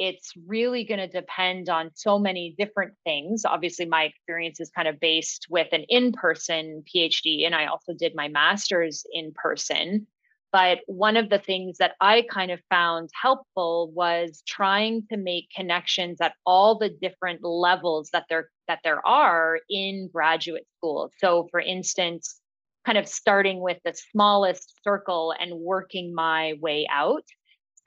it's 0.00 0.32
really 0.46 0.82
going 0.82 0.98
to 0.98 1.06
depend 1.06 1.68
on 1.68 1.90
so 1.94 2.18
many 2.18 2.54
different 2.56 2.94
things. 3.04 3.44
Obviously, 3.44 3.84
my 3.84 4.04
experience 4.04 4.58
is 4.58 4.70
kind 4.70 4.88
of 4.88 4.98
based 4.98 5.46
with 5.50 5.68
an 5.72 5.84
in 5.90 6.12
person 6.12 6.82
PhD, 6.92 7.44
and 7.44 7.54
I 7.54 7.66
also 7.66 7.92
did 7.92 8.14
my 8.14 8.26
master's 8.28 9.04
in 9.12 9.32
person. 9.34 10.06
But 10.52 10.78
one 10.86 11.18
of 11.18 11.28
the 11.28 11.38
things 11.38 11.76
that 11.78 11.96
I 12.00 12.24
kind 12.30 12.50
of 12.50 12.60
found 12.70 13.10
helpful 13.20 13.92
was 13.94 14.42
trying 14.48 15.06
to 15.10 15.18
make 15.18 15.50
connections 15.54 16.18
at 16.22 16.32
all 16.46 16.78
the 16.78 16.88
different 16.88 17.44
levels 17.44 18.08
that 18.14 18.24
there 18.30 18.48
that 18.68 18.80
there 18.82 19.06
are 19.06 19.60
in 19.68 20.08
graduate 20.10 20.66
school. 20.78 21.10
So 21.18 21.46
for 21.50 21.60
instance, 21.60 22.40
kind 22.86 22.96
of 22.96 23.06
starting 23.06 23.60
with 23.60 23.78
the 23.84 23.92
smallest 24.12 24.72
circle 24.82 25.34
and 25.38 25.60
working 25.60 26.14
my 26.14 26.54
way 26.60 26.86
out. 26.90 27.24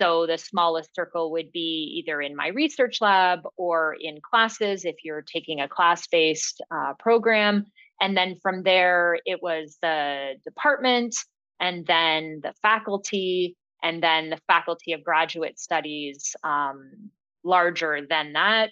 So 0.03 0.27
the 0.27 0.38
smallest 0.38 0.93
circle 0.93 1.31
would 1.31 1.53
be 1.53 2.03
either 2.03 2.22
in 2.22 2.36
my 2.36 2.50
research 2.50 3.00
lab 3.00 3.39
or 3.55 3.95
in 3.98 4.19
classes 4.19 4.83
if 4.83 4.95
you're 5.05 5.22
taking 5.22 5.62
a 5.62 5.69
class 5.69 6.07
based 6.07 6.62
uh, 6.72 6.91
program. 7.00 7.67
And 8.01 8.17
then 8.17 8.36
from 8.41 8.63
there, 8.63 9.17
it 9.25 9.41
was 9.41 9.77
the 9.81 10.33
department 10.43 11.15
and 11.62 11.88
then 11.88 12.41
the 12.43 12.51
faculty 12.62 13.55
and 13.81 14.03
then 14.03 14.29
the 14.29 14.41
faculty 14.45 14.91
of 14.91 15.05
graduate 15.05 15.57
studies 15.57 16.36
um, 16.43 17.10
larger 17.45 18.05
than 18.05 18.33
that 18.33 18.72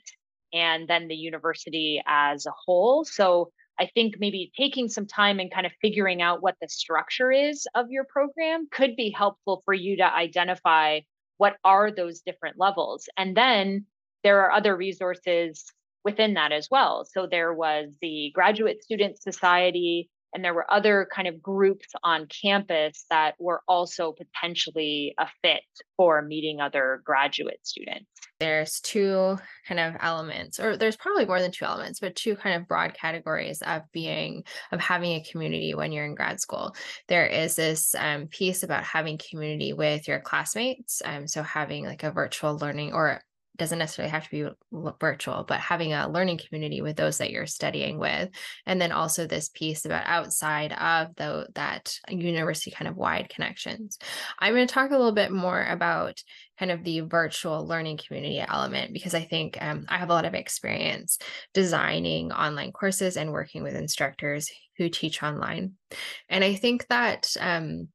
and 0.54 0.86
then 0.86 1.08
the 1.08 1.16
university 1.16 2.04
as 2.08 2.46
a 2.46 2.52
whole. 2.66 3.06
So 3.06 3.54
I 3.80 3.86
think 3.94 4.16
maybe 4.20 4.52
taking 4.58 4.90
some 4.90 5.08
time 5.08 5.40
and 5.40 5.50
kind 5.50 5.66
of 5.66 5.72
figuring 5.82 6.22
out 6.22 6.44
what 6.44 6.56
the 6.62 6.68
structure 6.68 7.32
is 7.32 7.66
of 7.74 7.90
your 7.90 8.04
program 8.04 8.68
could 8.70 8.98
be 8.98 9.12
helpful 9.18 9.62
for 9.64 9.74
you 9.74 9.96
to 9.96 10.14
identify 10.14 11.00
what 11.42 11.58
are 11.64 11.90
those 11.90 12.22
different 12.22 12.60
levels. 12.60 13.10
And 13.18 13.36
then 13.36 13.88
there 14.24 14.42
are 14.44 14.52
other 14.52 14.78
resources 14.78 15.66
within 16.04 16.36
that 16.36 16.52
as 16.52 16.68
well. 16.70 17.04
So 17.04 17.26
there 17.26 17.52
was 17.52 17.98
the 18.00 18.32
Graduate 18.36 18.84
Student 18.84 19.20
Society, 19.20 20.12
and 20.34 20.44
there 20.44 20.54
were 20.54 20.72
other 20.72 21.08
kind 21.14 21.28
of 21.28 21.42
groups 21.42 21.88
on 22.04 22.28
campus 22.28 23.06
that 23.10 23.36
were 23.40 23.62
also 23.68 24.14
potentially 24.14 25.14
a 25.18 25.28
fit 25.42 25.62
for 25.98 26.22
meeting 26.22 26.60
other 26.62 27.02
graduate 27.06 27.60
students. 27.64 28.08
There's 28.40 28.80
two 28.80 29.38
kind 29.68 29.80
of 29.80 29.96
elements 30.00 30.60
or 30.60 30.76
there's 30.78 30.98
probably 30.98 31.26
more 31.26 31.40
than 31.40 31.52
two 31.52 31.66
elements 31.66 32.00
but 32.00 32.16
two 32.16 32.36
kind 32.36 32.56
of 32.60 32.68
broad 32.68 32.94
categories 32.94 33.62
of 33.62 33.84
being 33.92 34.44
of 34.72 34.80
having 34.80 35.12
a 35.12 35.24
community 35.24 35.76
when 35.76 35.92
you're 35.92 36.06
in 36.06 36.16
grad 36.16 36.40
school. 36.40 36.76
There 37.08 37.28
is 37.28 37.56
this 37.56 37.94
um, 37.96 38.28
piece 38.28 38.64
about 38.64 38.84
having 38.84 39.20
community 39.20 39.74
with 39.74 40.08
your 40.08 40.20
classmates 40.20 41.02
um, 41.06 41.28
so 41.28 41.44
having 41.44 41.86
like 41.86 42.04
a 42.04 42.12
virtual 42.12 42.58
learning 42.58 42.94
or 42.94 43.22
doesn't 43.62 43.78
necessarily 43.78 44.10
have 44.10 44.28
to 44.28 44.56
be 44.72 44.82
virtual, 45.00 45.46
but 45.48 45.60
having 45.60 45.94
a 45.94 46.10
learning 46.10 46.40
community 46.40 46.82
with 46.82 46.98
those 46.98 47.20
that 47.20 47.30
you're 47.30 47.46
studying 47.46 48.00
with. 48.00 48.30
And 48.66 48.82
then 48.82 48.92
also 48.92 49.28
this 49.28 49.50
piece 49.50 49.86
about 49.86 50.08
outside 50.08 50.74
of 50.74 51.16
the, 51.16 51.48
that 51.54 51.96
university 52.10 52.72
kind 52.72 52.88
of 52.88 52.98
wide 52.98 53.30
connections. 53.30 54.00
I'm 54.40 54.56
going 54.56 54.66
to 54.66 54.74
talk 54.74 54.90
a 54.90 54.98
little 54.98 55.12
bit 55.12 55.32
more 55.32 55.64
about 55.64 56.24
kind 56.58 56.72
of 56.72 56.84
the 56.84 57.02
virtual 57.02 57.68
learning 57.68 58.00
community 58.06 58.40
element 58.40 58.94
because 58.94 59.14
I 59.14 59.26
think 59.26 59.60
um, 59.62 59.86
I 59.88 60.00
have 60.00 60.10
a 60.10 60.14
lot 60.14 60.26
of 60.26 60.34
experience 60.34 61.20
designing 61.54 62.32
online 62.32 62.72
courses 62.72 63.16
and 63.16 63.32
working 63.32 63.62
with 63.62 63.76
instructors 63.76 64.50
who 64.80 64.90
teach 64.90 65.22
online. 65.22 65.74
And 66.30 66.44
I 66.44 66.56
think 66.56 66.88
that 66.88 67.32
um, 67.40 67.90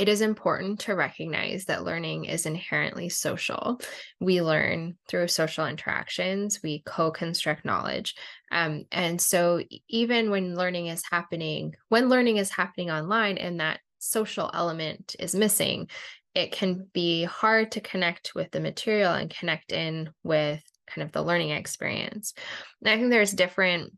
it 0.00 0.08
is 0.08 0.22
important 0.22 0.80
to 0.80 0.94
recognize 0.94 1.66
that 1.66 1.84
learning 1.84 2.24
is 2.24 2.46
inherently 2.46 3.10
social. 3.10 3.78
We 4.18 4.40
learn 4.40 4.96
through 5.08 5.28
social 5.28 5.66
interactions, 5.66 6.60
we 6.62 6.82
co 6.86 7.10
construct 7.10 7.66
knowledge. 7.66 8.14
Um, 8.50 8.84
and 8.90 9.20
so, 9.20 9.62
even 9.90 10.30
when 10.30 10.56
learning 10.56 10.86
is 10.86 11.02
happening, 11.10 11.74
when 11.90 12.08
learning 12.08 12.38
is 12.38 12.50
happening 12.50 12.90
online 12.90 13.36
and 13.36 13.60
that 13.60 13.80
social 13.98 14.50
element 14.54 15.16
is 15.18 15.34
missing, 15.34 15.90
it 16.34 16.50
can 16.50 16.88
be 16.94 17.24
hard 17.24 17.72
to 17.72 17.82
connect 17.82 18.34
with 18.34 18.50
the 18.52 18.60
material 18.60 19.12
and 19.12 19.28
connect 19.28 19.70
in 19.70 20.08
with 20.24 20.62
kind 20.88 21.04
of 21.06 21.12
the 21.12 21.22
learning 21.22 21.50
experience. 21.50 22.32
And 22.80 22.88
I 22.88 22.96
think 22.96 23.10
there's 23.10 23.32
different 23.32 23.92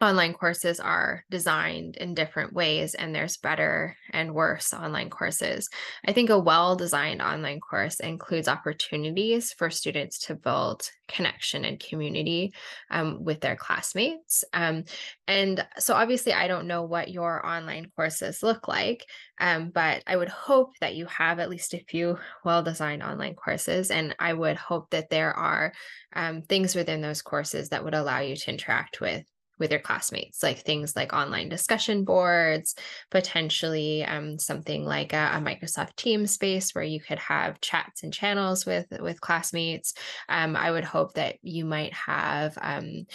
online 0.00 0.32
courses 0.32 0.78
are 0.78 1.24
designed 1.28 1.96
in 1.96 2.14
different 2.14 2.52
ways 2.52 2.94
and 2.94 3.14
there's 3.14 3.36
better 3.36 3.96
and 4.12 4.32
worse 4.32 4.72
online 4.72 5.10
courses. 5.10 5.68
I 6.06 6.12
think 6.12 6.30
a 6.30 6.38
well 6.38 6.76
designed 6.76 7.20
online 7.20 7.60
course 7.60 7.98
includes 7.98 8.48
opportunities 8.48 9.52
for 9.52 9.70
students 9.70 10.26
to 10.26 10.36
build 10.36 10.88
connection 11.08 11.64
and 11.64 11.80
community 11.80 12.52
um, 12.90 13.24
with 13.24 13.40
their 13.40 13.56
classmates. 13.56 14.44
Um, 14.52 14.84
and 15.26 15.66
so, 15.78 15.94
obviously, 15.94 16.32
I 16.32 16.46
don't 16.46 16.68
know 16.68 16.84
what 16.84 17.10
your 17.10 17.44
online 17.44 17.90
courses 17.96 18.42
look 18.42 18.68
like, 18.68 19.04
um, 19.40 19.70
but 19.70 20.02
I 20.06 20.16
would 20.16 20.28
hope 20.28 20.78
that 20.80 20.94
you 20.94 21.06
have 21.06 21.40
at 21.40 21.50
least 21.50 21.74
a 21.74 21.84
few 21.88 22.18
well 22.44 22.62
designed 22.62 23.02
online 23.02 23.34
courses. 23.34 23.90
And 23.90 24.14
I 24.18 24.32
would 24.32 24.56
hope 24.56 24.90
that 24.90 25.10
there 25.10 25.32
are 25.32 25.72
um, 26.12 26.42
things 26.42 26.74
within 26.74 27.00
those 27.00 27.22
courses 27.22 27.70
that 27.70 27.84
would 27.84 27.94
allow 27.94 28.20
you 28.20 28.36
to 28.36 28.50
interact 28.50 29.00
with 29.00 29.24
with 29.58 29.70
your 29.70 29.80
classmates, 29.80 30.42
like 30.42 30.58
things 30.58 30.94
like 30.96 31.12
online 31.12 31.48
discussion 31.48 32.04
boards, 32.04 32.74
potentially 33.10 34.04
um, 34.04 34.38
something 34.38 34.84
like 34.84 35.12
a, 35.12 35.32
a, 35.34 35.40
Microsoft 35.40 35.96
Teams 35.96 36.32
space 36.32 36.74
where 36.74 36.84
you 36.84 37.00
could 37.00 37.18
have 37.18 37.60
chats 37.60 38.02
and 38.02 38.12
channels 38.12 38.66
with 38.66 38.86
with 39.00 39.20
classmates. 39.20 39.94
Um, 40.28 40.56
I 40.56 40.70
would 40.70 40.84
hope 40.84 41.14
that 41.14 41.36
you 41.42 41.64
might 41.64 41.92
have 41.94 42.56
um, 42.60 43.06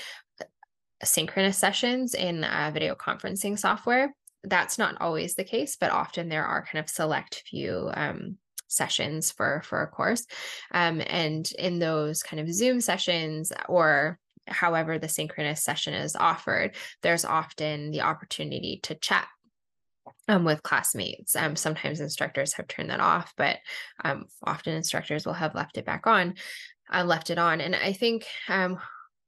synchronous 1.03 1.57
sessions 1.57 2.15
in 2.15 2.45
video 2.73 2.95
conferencing 2.95 3.57
software. 3.57 4.13
That's 4.43 4.77
not 4.77 4.99
always 4.99 5.35
the 5.35 5.43
case, 5.43 5.77
but 5.79 5.91
often 5.91 6.29
there 6.29 6.45
are 6.45 6.65
kind 6.65 6.83
of 6.83 6.89
select 6.89 7.43
few 7.47 7.89
um, 7.93 8.37
sessions 8.73 9.31
for 9.31 9.61
for 9.65 9.81
a 9.81 9.87
course 9.87 10.25
um, 10.71 11.01
and 11.05 11.51
in 11.57 11.79
those 11.79 12.23
kind 12.23 12.39
of 12.39 12.53
zoom 12.53 12.81
sessions 12.81 13.51
or 13.69 14.19
however 14.47 14.99
the 14.99 15.09
synchronous 15.09 15.63
session 15.63 15.93
is 15.93 16.15
offered 16.15 16.75
there's 17.01 17.25
often 17.25 17.91
the 17.91 18.01
opportunity 18.01 18.79
to 18.83 18.95
chat 18.95 19.27
um, 20.27 20.45
with 20.45 20.63
classmates. 20.63 21.35
Um, 21.35 21.55
sometimes 21.55 21.99
instructors 21.99 22.53
have 22.53 22.67
turned 22.67 22.89
that 22.89 22.99
off, 22.99 23.33
but 23.37 23.57
um, 24.03 24.25
often 24.43 24.73
instructors 24.73 25.25
will 25.25 25.33
have 25.33 25.55
left 25.55 25.77
it 25.77 25.85
back 25.85 26.07
on, 26.07 26.35
uh, 26.93 27.03
left 27.03 27.29
it 27.29 27.37
on. 27.37 27.61
And 27.61 27.75
I 27.75 27.93
think 27.93 28.25
um, 28.47 28.79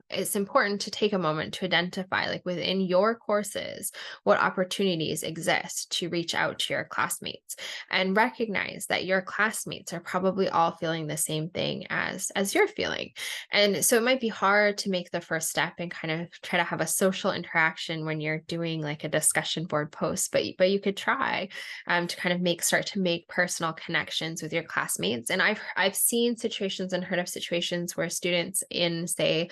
it's 0.09 0.35
important 0.35 0.81
to 0.81 0.91
take 0.91 1.13
a 1.13 1.19
moment 1.19 1.53
to 1.55 1.65
identify 1.65 2.29
like 2.29 2.45
within 2.45 2.79
your 2.79 3.15
courses 3.15 3.91
what 4.23 4.39
opportunities 4.39 5.23
exist 5.23 5.91
to 5.91 6.09
reach 6.09 6.35
out 6.35 6.59
to 6.59 6.73
your 6.73 6.83
classmates 6.83 7.55
and 7.89 8.15
recognize 8.15 8.85
that 8.87 9.05
your 9.05 9.21
classmates 9.21 9.93
are 9.93 9.99
probably 9.99 10.47
all 10.47 10.71
feeling 10.71 11.07
the 11.07 11.17
same 11.17 11.49
thing 11.49 11.87
as 11.89 12.31
as 12.35 12.53
you're 12.53 12.67
feeling. 12.67 13.11
And 13.51 13.83
so 13.83 13.97
it 13.97 14.03
might 14.03 14.21
be 14.21 14.27
hard 14.27 14.77
to 14.79 14.89
make 14.89 15.09
the 15.11 15.21
first 15.21 15.49
step 15.49 15.73
and 15.79 15.89
kind 15.89 16.21
of 16.21 16.41
try 16.41 16.59
to 16.59 16.65
have 16.65 16.81
a 16.81 16.87
social 16.87 17.31
interaction 17.31 18.05
when 18.05 18.21
you're 18.21 18.43
doing 18.47 18.81
like 18.81 19.03
a 19.03 19.09
discussion 19.09 19.65
board 19.65 19.91
post 19.91 20.31
but 20.31 20.43
but 20.57 20.69
you 20.69 20.79
could 20.79 20.97
try 20.97 21.47
um, 21.87 22.07
to 22.07 22.15
kind 22.15 22.33
of 22.33 22.41
make 22.41 22.61
start 22.61 22.85
to 22.87 22.99
make 22.99 23.27
personal 23.27 23.73
connections 23.73 24.41
with 24.41 24.53
your 24.53 24.63
classmates. 24.63 25.29
And 25.31 25.41
i've 25.41 25.59
i've 25.75 25.95
seen 25.95 26.37
situations 26.37 26.93
and 26.93 27.03
heard 27.03 27.19
of 27.19 27.29
situations 27.29 27.97
where 27.97 28.09
students 28.09 28.63
in 28.69 29.07
say 29.07 29.49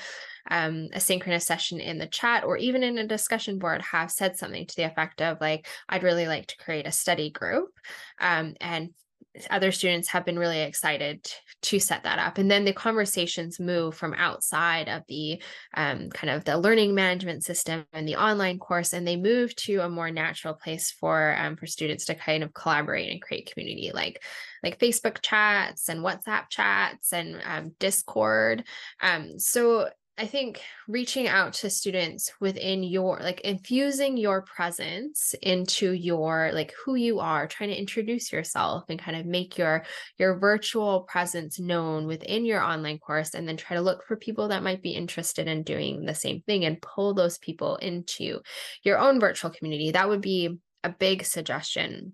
um, 0.49 0.89
a 0.93 0.99
synchronous 0.99 1.45
session 1.45 1.79
in 1.79 1.97
the 1.97 2.07
chat 2.07 2.43
or 2.43 2.57
even 2.57 2.83
in 2.83 2.97
a 2.97 3.07
discussion 3.07 3.59
board 3.59 3.81
have 3.81 4.11
said 4.11 4.37
something 4.37 4.65
to 4.65 4.75
the 4.75 4.83
effect 4.83 5.21
of 5.21 5.39
like 5.39 5.67
i'd 5.89 6.03
really 6.03 6.27
like 6.27 6.47
to 6.47 6.57
create 6.57 6.87
a 6.87 6.91
study 6.91 7.29
group 7.29 7.69
um, 8.19 8.53
and 8.59 8.89
other 9.49 9.71
students 9.71 10.09
have 10.09 10.25
been 10.25 10.37
really 10.37 10.61
excited 10.61 11.27
to 11.61 11.79
set 11.79 12.03
that 12.03 12.19
up. 12.19 12.37
And 12.37 12.51
then 12.51 12.65
the 12.65 12.73
conversations 12.73 13.59
move 13.59 13.95
from 13.95 14.13
outside 14.13 14.87
of 14.87 15.03
the 15.07 15.41
um, 15.73 16.09
kind 16.09 16.29
of 16.29 16.43
the 16.43 16.57
learning 16.57 16.93
management 16.93 17.43
system 17.43 17.85
and 17.93 18.07
the 18.07 18.17
online 18.17 18.59
course 18.59 18.93
and 18.93 19.07
they 19.07 19.15
move 19.15 19.55
to 19.55 19.79
a 19.79 19.89
more 19.89 20.11
natural 20.11 20.53
place 20.53 20.91
for 20.91 21.35
um, 21.39 21.55
for 21.55 21.65
students 21.65 22.05
to 22.05 22.15
kind 22.15 22.43
of 22.43 22.53
collaborate 22.53 23.11
and 23.11 23.21
create 23.21 23.51
community 23.51 23.91
like 23.93 24.21
like 24.61 24.79
facebook 24.79 25.19
chats 25.21 25.89
and 25.89 26.01
whatsapp 26.01 26.49
chats 26.49 27.11
and 27.11 27.41
um, 27.45 27.75
discord. 27.79 28.63
Um, 29.01 29.39
so 29.39 29.89
I 30.15 30.27
think 30.27 30.61
reaching 30.87 31.27
out 31.27 31.53
to 31.53 31.71
students 31.71 32.31
within 32.39 32.83
your 32.83 33.19
like 33.19 33.41
infusing 33.41 34.15
your 34.15 34.43
presence 34.43 35.33
into 35.41 35.91
your 35.91 36.51
like 36.53 36.71
who 36.85 36.93
you 36.93 37.19
are, 37.19 37.47
trying 37.47 37.71
to 37.71 37.79
introduce 37.79 38.31
yourself 38.31 38.83
and 38.89 38.99
kind 38.99 39.17
of 39.17 39.25
make 39.25 39.57
your 39.57 39.85
your 40.19 40.37
virtual 40.37 41.01
presence 41.01 41.59
known 41.59 42.05
within 42.05 42.45
your 42.45 42.61
online 42.61 42.99
course 42.99 43.33
and 43.33 43.47
then 43.47 43.57
try 43.57 43.75
to 43.75 43.81
look 43.81 44.05
for 44.05 44.15
people 44.15 44.49
that 44.49 44.61
might 44.61 44.83
be 44.83 44.91
interested 44.91 45.47
in 45.47 45.63
doing 45.63 46.05
the 46.05 46.13
same 46.13 46.41
thing 46.41 46.63
and 46.63 46.81
pull 46.81 47.15
those 47.15 47.39
people 47.39 47.77
into 47.77 48.39
your 48.83 48.99
own 48.99 49.19
virtual 49.19 49.49
community. 49.49 49.91
That 49.91 50.09
would 50.09 50.21
be 50.21 50.59
a 50.83 50.89
big 50.89 51.25
suggestion 51.25 52.13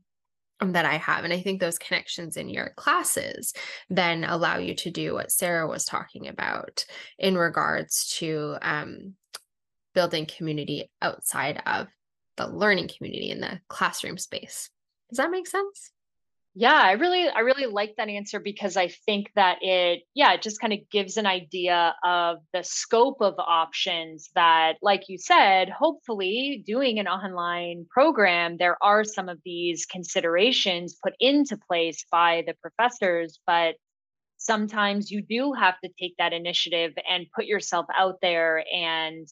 that 0.61 0.85
I 0.85 0.97
have. 0.97 1.23
And 1.23 1.33
I 1.33 1.41
think 1.41 1.59
those 1.59 1.79
connections 1.79 2.35
in 2.37 2.49
your 2.49 2.73
classes 2.75 3.53
then 3.89 4.23
allow 4.23 4.57
you 4.57 4.75
to 4.75 4.91
do 4.91 5.13
what 5.13 5.31
Sarah 5.31 5.67
was 5.67 5.85
talking 5.85 6.27
about 6.27 6.85
in 7.17 7.37
regards 7.37 8.15
to 8.19 8.57
um, 8.61 9.13
building 9.93 10.25
community 10.25 10.89
outside 11.01 11.61
of 11.65 11.87
the 12.37 12.47
learning 12.47 12.89
community 12.95 13.31
in 13.31 13.41
the 13.41 13.59
classroom 13.67 14.17
space. 14.17 14.69
Does 15.09 15.17
that 15.17 15.31
make 15.31 15.47
sense? 15.47 15.91
Yeah, 16.59 16.73
I 16.73 16.91
really 16.93 17.29
I 17.29 17.39
really 17.39 17.67
like 17.67 17.95
that 17.95 18.09
answer 18.09 18.37
because 18.37 18.75
I 18.75 18.89
think 18.89 19.31
that 19.35 19.59
it 19.61 20.01
yeah, 20.13 20.33
it 20.33 20.41
just 20.41 20.59
kind 20.59 20.73
of 20.73 20.79
gives 20.91 21.15
an 21.15 21.25
idea 21.25 21.95
of 22.03 22.39
the 22.53 22.65
scope 22.65 23.21
of 23.21 23.35
options 23.39 24.29
that 24.35 24.73
like 24.81 25.03
you 25.07 25.17
said, 25.17 25.69
hopefully 25.69 26.61
doing 26.67 26.99
an 26.99 27.07
online 27.07 27.85
program 27.89 28.57
there 28.57 28.75
are 28.83 29.05
some 29.05 29.29
of 29.29 29.39
these 29.45 29.85
considerations 29.85 30.97
put 31.01 31.13
into 31.21 31.57
place 31.69 32.05
by 32.11 32.43
the 32.45 32.55
professors, 32.61 33.39
but 33.47 33.75
sometimes 34.37 35.11
you 35.11 35.21
do 35.21 35.53
have 35.53 35.75
to 35.81 35.89
take 35.97 36.15
that 36.17 36.33
initiative 36.33 36.91
and 37.09 37.27
put 37.33 37.45
yourself 37.45 37.85
out 37.97 38.15
there 38.21 38.65
and 38.75 39.29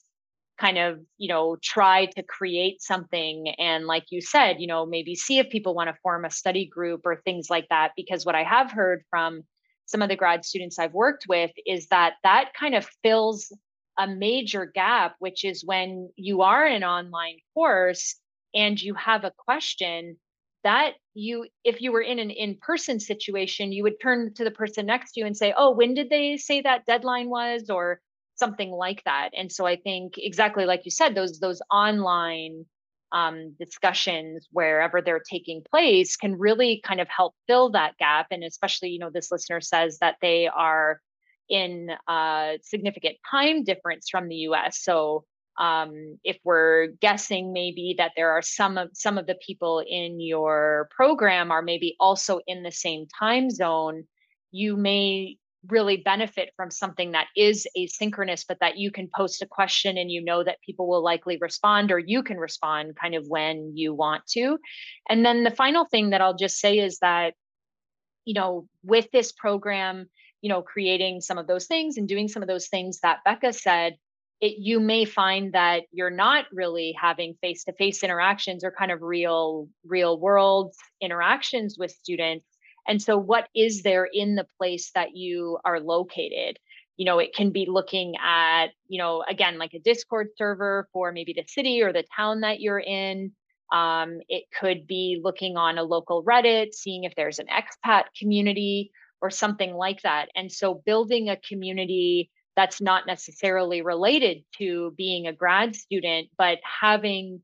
kind 0.60 0.78
of 0.78 1.00
you 1.18 1.28
know 1.28 1.58
try 1.62 2.06
to 2.06 2.24
create 2.24 2.82
something 2.82 3.50
and 3.60 3.86
like 3.86 4.06
you 4.10 4.22
said 4.22 4.58
you 4.60 4.68
know 4.68 4.86
maybe 4.86 5.16
see 5.16 5.40
if 5.40 5.50
people 5.50 5.76
want 5.76 5.90
to 5.90 6.02
form 6.02 6.26
a 6.26 6.30
study 6.30 6.66
group 6.66 7.02
or 7.06 7.22
things 7.22 7.50
like 7.50 7.68
that 7.70 7.92
because 7.96 8.26
what 8.26 8.36
i 8.36 8.44
have 8.44 8.72
heard 8.72 9.04
from 9.10 9.42
some 9.86 10.02
of 10.02 10.10
the 10.10 10.16
grad 10.16 10.44
students 10.44 10.80
i've 10.80 10.94
worked 10.94 11.26
with 11.28 11.52
is 11.66 11.88
that 11.88 12.14
that 12.24 12.52
kind 12.60 12.76
of 12.76 12.88
fills 13.04 13.52
a 14.00 14.08
major 14.08 14.66
gap 14.66 15.16
which 15.20 15.44
is 15.44 15.64
when 15.66 16.10
you 16.16 16.42
are 16.42 16.66
in 16.66 16.78
an 16.78 16.84
online 16.84 17.38
course 17.54 18.16
and 18.54 18.82
you 18.82 18.94
have 18.94 19.24
a 19.24 19.34
question 19.38 20.18
that 20.64 20.94
you 21.14 21.46
if 21.64 21.82
you 21.82 21.92
were 21.92 22.02
in 22.02 22.20
an 22.20 22.32
in-person 22.32 23.00
situation 23.00 23.72
you 23.72 23.84
would 23.84 24.00
turn 24.02 24.34
to 24.34 24.44
the 24.44 24.52
person 24.52 24.86
next 24.86 25.14
to 25.14 25.20
you 25.20 25.26
and 25.26 25.38
say 25.38 25.54
oh 25.56 25.72
when 25.72 25.94
did 25.94 26.10
they 26.10 26.38
say 26.38 26.62
that 26.62 26.86
deadline 26.86 27.30
was? 27.30 27.70
or 27.70 28.00
something 28.38 28.72
like 28.72 29.04
that. 29.06 29.30
And 29.36 29.52
so 29.52 29.66
i 29.66 29.76
think 29.76 30.14
exactly 30.18 30.66
like 30.66 30.86
you 30.86 30.92
said 30.92 31.16
those 31.16 31.40
those 31.40 31.62
online 31.72 32.66
um, 33.14 33.56
discussions 33.58 34.48
wherever 34.52 35.02
they're 35.02 35.24
taking 35.32 35.64
place 35.70 36.18
can 36.18 36.38
really 36.38 36.82
kind 36.84 37.00
of 37.00 37.08
help 37.08 37.36
fill 37.48 37.72
that 37.72 37.98
gap. 37.98 38.28
And 38.32 38.44
especially 38.44 38.90
you 38.90 39.00
know 39.00 39.10
this 39.14 39.32
listener 39.32 39.62
says 39.62 40.00
that 40.00 40.18
they 40.22 40.48
are 40.48 41.00
in 41.50 41.90
a 42.10 42.58
significant 42.62 43.16
time 43.30 43.64
difference 43.64 44.10
from 44.10 44.28
the 44.28 44.36
us 44.36 44.80
so 44.84 45.24
um, 45.58 46.20
if 46.24 46.38
we're 46.44 46.88
guessing 47.02 47.52
maybe 47.52 47.96
that 47.98 48.12
there 48.16 48.32
are 48.32 48.42
some 48.42 48.78
of 48.78 48.90
some 48.94 49.18
of 49.18 49.26
the 49.26 49.38
people 49.46 49.84
in 49.88 50.20
your 50.20 50.88
program 50.96 51.52
are 51.52 51.62
maybe 51.62 51.96
also 52.00 52.42
in 52.46 52.64
the 52.64 52.72
same 52.72 53.08
time 53.20 53.50
zone 53.50 54.04
you 54.52 54.76
may 54.76 55.38
really 55.70 55.98
benefit 55.98 56.52
from 56.56 56.72
something 56.72 57.12
that 57.12 57.28
is 57.36 57.68
asynchronous, 57.78 58.46
but 58.48 58.60
that 58.60 58.78
you 58.78 58.92
can 58.92 59.10
post 59.16 59.42
a 59.42 59.46
question 59.46 59.98
and 59.98 60.12
you 60.12 60.24
know 60.24 60.44
that 60.44 60.62
people 60.66 60.88
will 60.88 61.04
likely 61.04 61.38
respond, 61.40 61.92
or 61.92 62.00
you 62.00 62.24
can 62.24 62.38
respond 62.38 62.96
kind 62.96 63.16
of 63.16 63.26
when 63.28 63.74
you 63.76 63.94
want 63.94 64.26
to. 64.28 64.58
And 65.10 65.26
then 65.26 65.44
the 65.44 65.52
final 65.52 65.86
thing 65.86 66.12
that 66.12 66.22
I'll 66.22 66.36
just 66.36 66.60
say 66.60 66.80
is 66.80 67.00
that, 67.00 67.34
you 68.26 68.34
know, 68.34 68.68
with 68.84 69.10
this 69.12 69.32
program, 69.32 70.10
you 70.42 70.50
know, 70.50 70.62
creating 70.62 71.22
some 71.22 71.38
of 71.38 71.48
those 71.48 71.66
things 71.66 71.98
and 71.98 72.08
doing 72.08 72.28
some 72.28 72.44
of 72.44 72.48
those 72.48 72.68
things 72.68 73.00
that 73.02 73.20
Becca 73.26 73.54
said, 73.54 73.98
it, 74.40 74.58
you 74.60 74.80
may 74.80 75.04
find 75.06 75.54
that 75.54 75.84
you're 75.92 76.12
not 76.12 76.46
really 76.52 76.96
having 77.00 77.36
face-to-face 77.42 78.04
interactions 78.04 78.64
or 78.64 78.72
kind 78.72 78.92
of 78.92 79.02
real 79.02 79.68
real 79.84 80.20
world 80.20 80.76
interactions 81.02 81.76
with 81.78 81.92
students 81.92 82.46
and 82.88 83.02
so, 83.02 83.18
what 83.18 83.48
is 83.54 83.84
there 83.84 84.06
in 84.12 84.36
the 84.36 84.48
place 84.58 84.92
that 84.96 85.16
you 85.16 85.60
are 85.66 85.80
located? 85.80 86.58
You 86.96 87.06
know, 87.06 87.20
it 87.20 87.36
can 87.36 87.52
be 87.52 87.68
looking 87.70 88.16
at, 88.24 88.68
you 88.88 88.98
know, 88.98 89.24
again, 89.28 89.60
like 89.60 89.74
a 89.74 89.80
Discord 89.80 90.30
server 90.38 90.88
for 90.94 91.12
maybe 91.12 91.34
the 91.34 91.46
city 91.48 91.82
or 91.84 91.94
the 91.94 92.06
town 92.16 92.42
that 92.42 92.60
you're 92.60 92.80
in. 92.80 93.34
Um, 93.72 94.20
it 94.30 94.46
could 94.58 94.88
be 94.88 95.20
looking 95.22 95.58
on 95.58 95.78
a 95.78 95.84
local 95.84 96.24
Reddit, 96.24 96.74
seeing 96.74 97.04
if 97.04 97.14
there's 97.16 97.40
an 97.40 97.48
expat 97.48 98.06
community 98.18 98.92
or 99.22 99.30
something 99.30 99.74
like 99.74 100.02
that. 100.04 100.30
And 100.36 100.52
so, 100.52 100.82
building 100.86 101.30
a 101.30 101.38
community 101.38 102.32
that's 102.56 102.82
not 102.82 103.06
necessarily 103.06 103.82
related 103.84 104.44
to 104.58 104.94
being 104.98 105.28
a 105.28 105.34
grad 105.34 105.76
student, 105.76 106.30
but 106.38 106.58
having 106.64 107.42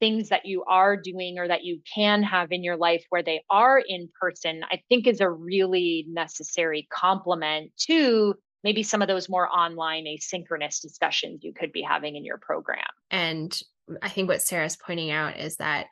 things 0.00 0.28
that 0.28 0.46
you 0.46 0.64
are 0.64 0.96
doing 0.96 1.38
or 1.38 1.48
that 1.48 1.64
you 1.64 1.80
can 1.94 2.22
have 2.22 2.52
in 2.52 2.62
your 2.62 2.76
life 2.76 3.04
where 3.10 3.22
they 3.22 3.42
are 3.50 3.82
in 3.86 4.08
person, 4.20 4.62
I 4.70 4.82
think 4.88 5.06
is 5.06 5.20
a 5.20 5.30
really 5.30 6.06
necessary 6.08 6.86
complement 6.90 7.72
to 7.86 8.34
maybe 8.62 8.82
some 8.82 9.02
of 9.02 9.08
those 9.08 9.28
more 9.28 9.48
online 9.48 10.04
asynchronous 10.04 10.80
discussions 10.80 11.44
you 11.44 11.52
could 11.52 11.72
be 11.72 11.82
having 11.82 12.16
in 12.16 12.24
your 12.24 12.38
program. 12.38 12.84
And 13.10 13.58
I 14.02 14.08
think 14.08 14.28
what 14.28 14.42
Sarah's 14.42 14.76
pointing 14.76 15.10
out 15.10 15.38
is 15.38 15.56
that 15.56 15.86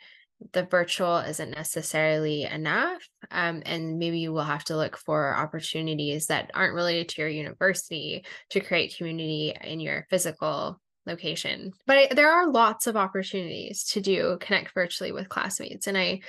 the 0.52 0.64
virtual 0.64 1.18
isn't 1.18 1.50
necessarily 1.50 2.42
enough. 2.44 3.08
Um, 3.30 3.62
and 3.64 3.98
maybe 3.98 4.18
you 4.18 4.32
will 4.32 4.42
have 4.42 4.64
to 4.64 4.76
look 4.76 4.96
for 4.96 5.36
opportunities 5.36 6.26
that 6.26 6.50
aren't 6.54 6.74
related 6.74 7.08
to 7.10 7.22
your 7.22 7.30
university 7.30 8.24
to 8.50 8.60
create 8.60 8.96
community 8.96 9.54
in 9.62 9.80
your 9.80 10.06
physical 10.10 10.80
location. 11.06 11.72
But 11.86 11.96
I, 11.96 12.14
there 12.14 12.30
are 12.30 12.50
lots 12.50 12.86
of 12.86 12.96
opportunities 12.96 13.84
to 13.92 14.00
do 14.00 14.38
connect 14.40 14.72
virtually 14.72 15.12
with 15.12 15.28
classmates 15.28 15.86
and 15.86 15.98
I 15.98 16.20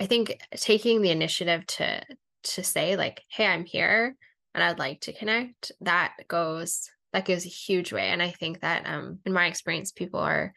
I 0.00 0.06
think 0.06 0.40
taking 0.56 1.02
the 1.02 1.10
initiative 1.10 1.66
to 1.66 2.02
to 2.44 2.62
say 2.62 2.96
like 2.96 3.22
hey 3.28 3.46
I'm 3.46 3.64
here 3.64 4.16
and 4.54 4.64
I'd 4.64 4.78
like 4.78 5.02
to 5.02 5.12
connect 5.12 5.72
that 5.80 6.14
goes 6.28 6.90
that 7.12 7.24
goes 7.24 7.44
a 7.44 7.50
huge 7.50 7.92
way 7.92 8.08
and 8.08 8.22
I 8.22 8.30
think 8.30 8.60
that 8.60 8.86
um 8.86 9.18
in 9.24 9.32
my 9.32 9.46
experience 9.46 9.92
people 9.92 10.20
are 10.20 10.54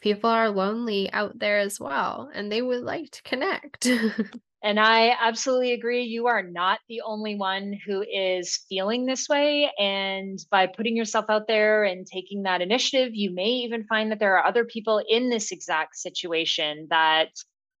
people 0.00 0.30
are 0.30 0.50
lonely 0.50 1.10
out 1.12 1.38
there 1.38 1.58
as 1.58 1.80
well 1.80 2.30
and 2.34 2.52
they 2.52 2.60
would 2.60 2.82
like 2.82 3.10
to 3.10 3.22
connect. 3.22 3.88
And 4.64 4.80
I 4.80 5.14
absolutely 5.20 5.72
agree. 5.72 6.04
You 6.04 6.26
are 6.26 6.42
not 6.42 6.78
the 6.88 7.02
only 7.02 7.36
one 7.36 7.78
who 7.86 8.02
is 8.02 8.64
feeling 8.66 9.04
this 9.04 9.28
way. 9.28 9.70
And 9.78 10.38
by 10.50 10.66
putting 10.66 10.96
yourself 10.96 11.26
out 11.28 11.46
there 11.46 11.84
and 11.84 12.06
taking 12.06 12.44
that 12.44 12.62
initiative, 12.62 13.10
you 13.12 13.30
may 13.30 13.44
even 13.44 13.84
find 13.84 14.10
that 14.10 14.20
there 14.20 14.38
are 14.38 14.46
other 14.46 14.64
people 14.64 15.04
in 15.06 15.28
this 15.28 15.52
exact 15.52 15.96
situation 15.96 16.86
that 16.88 17.28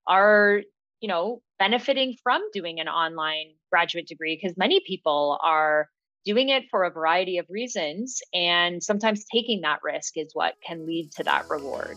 are, 0.06 0.60
you 1.00 1.08
know, 1.08 1.40
benefiting 1.58 2.16
from 2.22 2.42
doing 2.52 2.80
an 2.80 2.88
online 2.88 3.54
graduate 3.72 4.06
degree 4.06 4.38
because 4.40 4.54
many 4.58 4.82
people 4.86 5.38
are 5.42 5.88
doing 6.26 6.50
it 6.50 6.64
for 6.70 6.84
a 6.84 6.90
variety 6.90 7.38
of 7.38 7.46
reasons. 7.48 8.20
And 8.34 8.82
sometimes 8.82 9.24
taking 9.32 9.62
that 9.62 9.80
risk 9.82 10.18
is 10.18 10.32
what 10.34 10.52
can 10.62 10.84
lead 10.84 11.12
to 11.12 11.24
that 11.24 11.48
reward. 11.48 11.96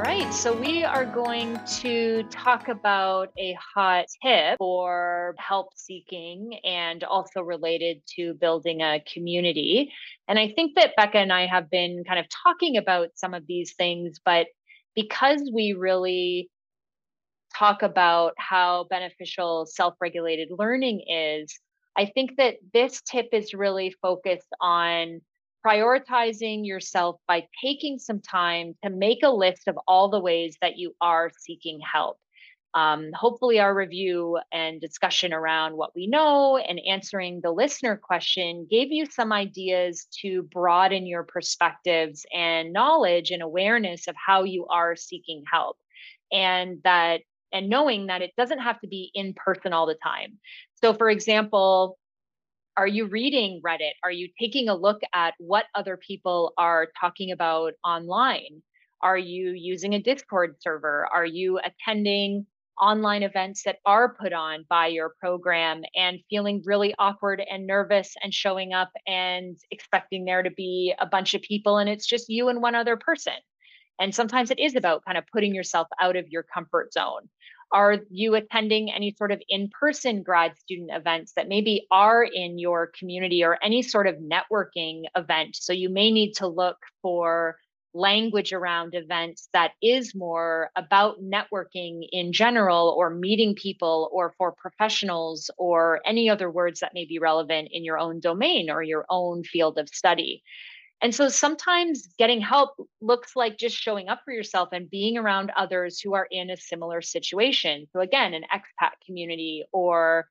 All 0.00 0.06
right, 0.06 0.32
so 0.32 0.58
we 0.58 0.82
are 0.82 1.04
going 1.04 1.60
to 1.80 2.22
talk 2.30 2.68
about 2.68 3.28
a 3.38 3.54
hot 3.74 4.06
tip 4.22 4.56
for 4.56 5.34
help 5.36 5.76
seeking 5.76 6.58
and 6.64 7.04
also 7.04 7.42
related 7.42 8.00
to 8.16 8.32
building 8.32 8.80
a 8.80 9.04
community. 9.12 9.92
And 10.26 10.38
I 10.38 10.54
think 10.56 10.74
that 10.76 10.96
Becca 10.96 11.18
and 11.18 11.30
I 11.30 11.44
have 11.44 11.68
been 11.68 12.02
kind 12.08 12.18
of 12.18 12.24
talking 12.42 12.78
about 12.78 13.10
some 13.14 13.34
of 13.34 13.46
these 13.46 13.74
things, 13.74 14.18
but 14.24 14.46
because 14.96 15.50
we 15.52 15.74
really 15.74 16.48
talk 17.54 17.82
about 17.82 18.32
how 18.38 18.86
beneficial 18.88 19.66
self 19.66 19.96
regulated 20.00 20.48
learning 20.50 21.04
is, 21.10 21.54
I 21.94 22.06
think 22.06 22.38
that 22.38 22.54
this 22.72 23.02
tip 23.02 23.28
is 23.34 23.52
really 23.52 23.94
focused 24.00 24.48
on 24.62 25.20
prioritizing 25.66 26.66
yourself 26.66 27.16
by 27.28 27.46
taking 27.62 27.98
some 27.98 28.20
time 28.20 28.74
to 28.82 28.90
make 28.90 29.22
a 29.22 29.30
list 29.30 29.68
of 29.68 29.78
all 29.86 30.08
the 30.08 30.20
ways 30.20 30.56
that 30.60 30.78
you 30.78 30.94
are 31.00 31.30
seeking 31.38 31.80
help. 31.80 32.18
Um, 32.72 33.10
hopefully, 33.12 33.58
our 33.58 33.74
review 33.74 34.38
and 34.52 34.80
discussion 34.80 35.32
around 35.32 35.76
what 35.76 35.94
we 35.96 36.06
know 36.06 36.56
and 36.56 36.80
answering 36.88 37.40
the 37.42 37.50
listener 37.50 37.96
question 37.96 38.66
gave 38.70 38.92
you 38.92 39.06
some 39.06 39.32
ideas 39.32 40.06
to 40.22 40.44
broaden 40.44 41.04
your 41.04 41.24
perspectives 41.24 42.24
and 42.32 42.72
knowledge 42.72 43.32
and 43.32 43.42
awareness 43.42 44.06
of 44.06 44.14
how 44.14 44.44
you 44.44 44.66
are 44.68 44.94
seeking 44.94 45.42
help. 45.50 45.78
And 46.30 46.78
that, 46.84 47.22
and 47.52 47.68
knowing 47.68 48.06
that 48.06 48.22
it 48.22 48.30
doesn't 48.36 48.60
have 48.60 48.80
to 48.82 48.86
be 48.86 49.10
in 49.14 49.34
person 49.34 49.72
all 49.72 49.86
the 49.86 49.96
time. 50.00 50.38
So, 50.76 50.94
for 50.94 51.10
example, 51.10 51.98
are 52.80 52.86
you 52.86 53.04
reading 53.04 53.60
Reddit? 53.62 53.92
Are 54.02 54.10
you 54.10 54.30
taking 54.40 54.70
a 54.70 54.74
look 54.74 55.02
at 55.12 55.34
what 55.36 55.66
other 55.74 55.98
people 55.98 56.54
are 56.56 56.88
talking 56.98 57.30
about 57.30 57.74
online? 57.84 58.62
Are 59.02 59.18
you 59.18 59.50
using 59.50 59.92
a 59.92 60.00
Discord 60.00 60.56
server? 60.62 61.06
Are 61.12 61.26
you 61.26 61.60
attending 61.62 62.46
online 62.80 63.22
events 63.22 63.64
that 63.64 63.80
are 63.84 64.14
put 64.14 64.32
on 64.32 64.64
by 64.70 64.86
your 64.86 65.12
program 65.20 65.82
and 65.94 66.20
feeling 66.30 66.62
really 66.64 66.94
awkward 66.98 67.42
and 67.50 67.66
nervous 67.66 68.14
and 68.22 68.32
showing 68.32 68.72
up 68.72 68.90
and 69.06 69.58
expecting 69.70 70.24
there 70.24 70.42
to 70.42 70.50
be 70.50 70.94
a 70.98 71.04
bunch 71.04 71.34
of 71.34 71.42
people 71.42 71.76
and 71.76 71.90
it's 71.90 72.06
just 72.06 72.30
you 72.30 72.48
and 72.48 72.62
one 72.62 72.74
other 72.74 72.96
person? 72.96 73.34
And 74.00 74.14
sometimes 74.14 74.50
it 74.50 74.58
is 74.58 74.74
about 74.74 75.04
kind 75.04 75.18
of 75.18 75.24
putting 75.30 75.54
yourself 75.54 75.86
out 76.00 76.16
of 76.16 76.28
your 76.30 76.44
comfort 76.44 76.94
zone. 76.94 77.28
Are 77.72 77.98
you 78.10 78.34
attending 78.34 78.92
any 78.92 79.14
sort 79.16 79.32
of 79.32 79.40
in 79.48 79.68
person 79.68 80.22
grad 80.22 80.58
student 80.58 80.90
events 80.92 81.32
that 81.34 81.48
maybe 81.48 81.86
are 81.90 82.24
in 82.24 82.58
your 82.58 82.88
community 82.98 83.44
or 83.44 83.58
any 83.62 83.82
sort 83.82 84.06
of 84.06 84.16
networking 84.16 85.04
event? 85.16 85.56
So 85.56 85.72
you 85.72 85.88
may 85.88 86.10
need 86.10 86.32
to 86.34 86.48
look 86.48 86.78
for 87.02 87.56
language 87.92 88.52
around 88.52 88.94
events 88.94 89.48
that 89.52 89.72
is 89.82 90.14
more 90.14 90.70
about 90.76 91.20
networking 91.20 92.06
in 92.12 92.32
general 92.32 92.94
or 92.96 93.10
meeting 93.10 93.54
people 93.54 94.08
or 94.12 94.32
for 94.38 94.52
professionals 94.52 95.50
or 95.58 96.00
any 96.06 96.30
other 96.30 96.50
words 96.50 96.80
that 96.80 96.94
may 96.94 97.04
be 97.04 97.18
relevant 97.18 97.68
in 97.72 97.84
your 97.84 97.98
own 97.98 98.20
domain 98.20 98.70
or 98.70 98.82
your 98.82 99.04
own 99.08 99.42
field 99.42 99.78
of 99.78 99.88
study. 99.88 100.42
And 101.02 101.14
so 101.14 101.28
sometimes 101.28 102.08
getting 102.18 102.40
help 102.40 102.70
looks 103.00 103.34
like 103.34 103.56
just 103.58 103.76
showing 103.76 104.08
up 104.08 104.20
for 104.24 104.32
yourself 104.32 104.68
and 104.72 104.90
being 104.90 105.16
around 105.16 105.50
others 105.56 106.00
who 106.00 106.14
are 106.14 106.28
in 106.30 106.50
a 106.50 106.56
similar 106.56 107.00
situation. 107.00 107.86
So, 107.92 108.00
again, 108.00 108.34
an 108.34 108.44
expat 108.52 108.92
community 109.06 109.64
or 109.72 110.28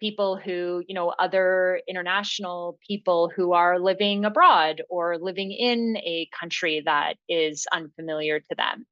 people 0.00 0.36
who, 0.36 0.82
you 0.88 0.94
know, 0.94 1.10
other 1.10 1.80
international 1.88 2.78
people 2.86 3.30
who 3.34 3.52
are 3.52 3.78
living 3.78 4.24
abroad 4.24 4.82
or 4.90 5.18
living 5.18 5.52
in 5.52 5.96
a 5.98 6.28
country 6.38 6.82
that 6.84 7.14
is 7.28 7.66
unfamiliar 7.72 8.40
to 8.40 8.54
them. 8.56 8.86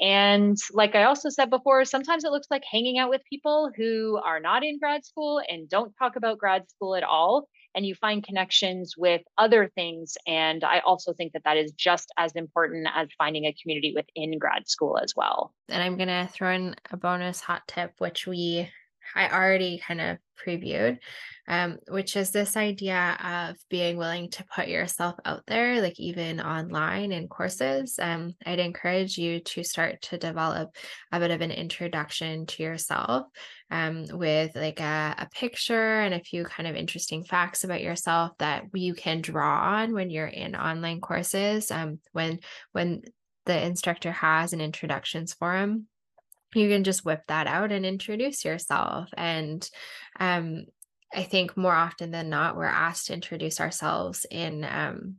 And 0.00 0.56
like 0.72 0.94
I 0.94 1.04
also 1.04 1.28
said 1.28 1.50
before, 1.50 1.84
sometimes 1.84 2.24
it 2.24 2.32
looks 2.32 2.48
like 2.50 2.62
hanging 2.70 2.98
out 2.98 3.10
with 3.10 3.22
people 3.28 3.70
who 3.76 4.20
are 4.24 4.40
not 4.40 4.64
in 4.64 4.78
grad 4.78 5.04
school 5.04 5.40
and 5.48 5.68
don't 5.68 5.92
talk 5.98 6.16
about 6.16 6.38
grad 6.38 6.68
school 6.70 6.96
at 6.96 7.04
all 7.04 7.48
and 7.74 7.86
you 7.86 7.94
find 7.94 8.24
connections 8.24 8.94
with 8.96 9.22
other 9.38 9.70
things. 9.74 10.16
And 10.26 10.64
I 10.64 10.80
also 10.80 11.12
think 11.12 11.32
that 11.32 11.44
that 11.44 11.56
is 11.56 11.72
just 11.72 12.12
as 12.18 12.32
important 12.32 12.86
as 12.94 13.08
finding 13.16 13.46
a 13.46 13.54
community 13.60 13.94
within 13.94 14.38
grad 14.38 14.68
school 14.68 14.98
as 15.02 15.14
well. 15.16 15.54
And 15.68 15.82
I'm 15.82 15.96
going 15.96 16.08
to 16.08 16.28
throw 16.30 16.52
in 16.52 16.74
a 16.90 16.96
bonus 16.96 17.40
hot 17.40 17.62
tip, 17.66 17.94
which 17.98 18.26
we 18.26 18.68
I 19.14 19.28
already 19.28 19.78
kind 19.86 20.00
of 20.00 20.18
previewed, 20.44 20.98
um, 21.48 21.78
which 21.88 22.16
is 22.16 22.30
this 22.30 22.56
idea 22.56 23.16
of 23.22 23.56
being 23.68 23.96
willing 23.96 24.30
to 24.30 24.44
put 24.54 24.68
yourself 24.68 25.16
out 25.24 25.42
there, 25.46 25.80
like 25.80 25.98
even 25.98 26.40
online 26.40 27.12
in 27.12 27.28
courses. 27.28 27.98
Um, 28.00 28.34
I'd 28.44 28.58
encourage 28.58 29.18
you 29.18 29.40
to 29.40 29.62
start 29.62 30.02
to 30.02 30.18
develop 30.18 30.74
a 31.12 31.20
bit 31.20 31.30
of 31.30 31.40
an 31.40 31.50
introduction 31.50 32.46
to 32.46 32.62
yourself 32.62 33.26
um, 33.70 34.06
with 34.10 34.54
like 34.54 34.80
a, 34.80 35.14
a 35.18 35.28
picture 35.32 36.00
and 36.00 36.14
a 36.14 36.20
few 36.20 36.44
kind 36.44 36.68
of 36.68 36.76
interesting 36.76 37.24
facts 37.24 37.64
about 37.64 37.82
yourself 37.82 38.32
that 38.38 38.64
you 38.74 38.94
can 38.94 39.20
draw 39.20 39.76
on 39.78 39.92
when 39.92 40.10
you're 40.10 40.26
in 40.26 40.56
online 40.56 41.00
courses. 41.00 41.70
Um, 41.70 42.00
when 42.12 42.40
when 42.72 43.02
the 43.44 43.60
instructor 43.60 44.12
has 44.12 44.52
an 44.52 44.60
introductions 44.60 45.34
forum 45.34 45.88
you 46.54 46.68
can 46.68 46.84
just 46.84 47.04
whip 47.04 47.22
that 47.28 47.46
out 47.46 47.72
and 47.72 47.86
introduce 47.86 48.44
yourself. 48.44 49.08
And 49.16 49.68
um, 50.18 50.66
i 51.14 51.22
think 51.22 51.56
more 51.56 51.74
often 51.74 52.10
than 52.10 52.30
not 52.30 52.56
we're 52.56 52.64
asked 52.64 53.08
to 53.08 53.12
introduce 53.12 53.60
ourselves 53.60 54.24
in 54.30 54.64
um, 54.64 55.16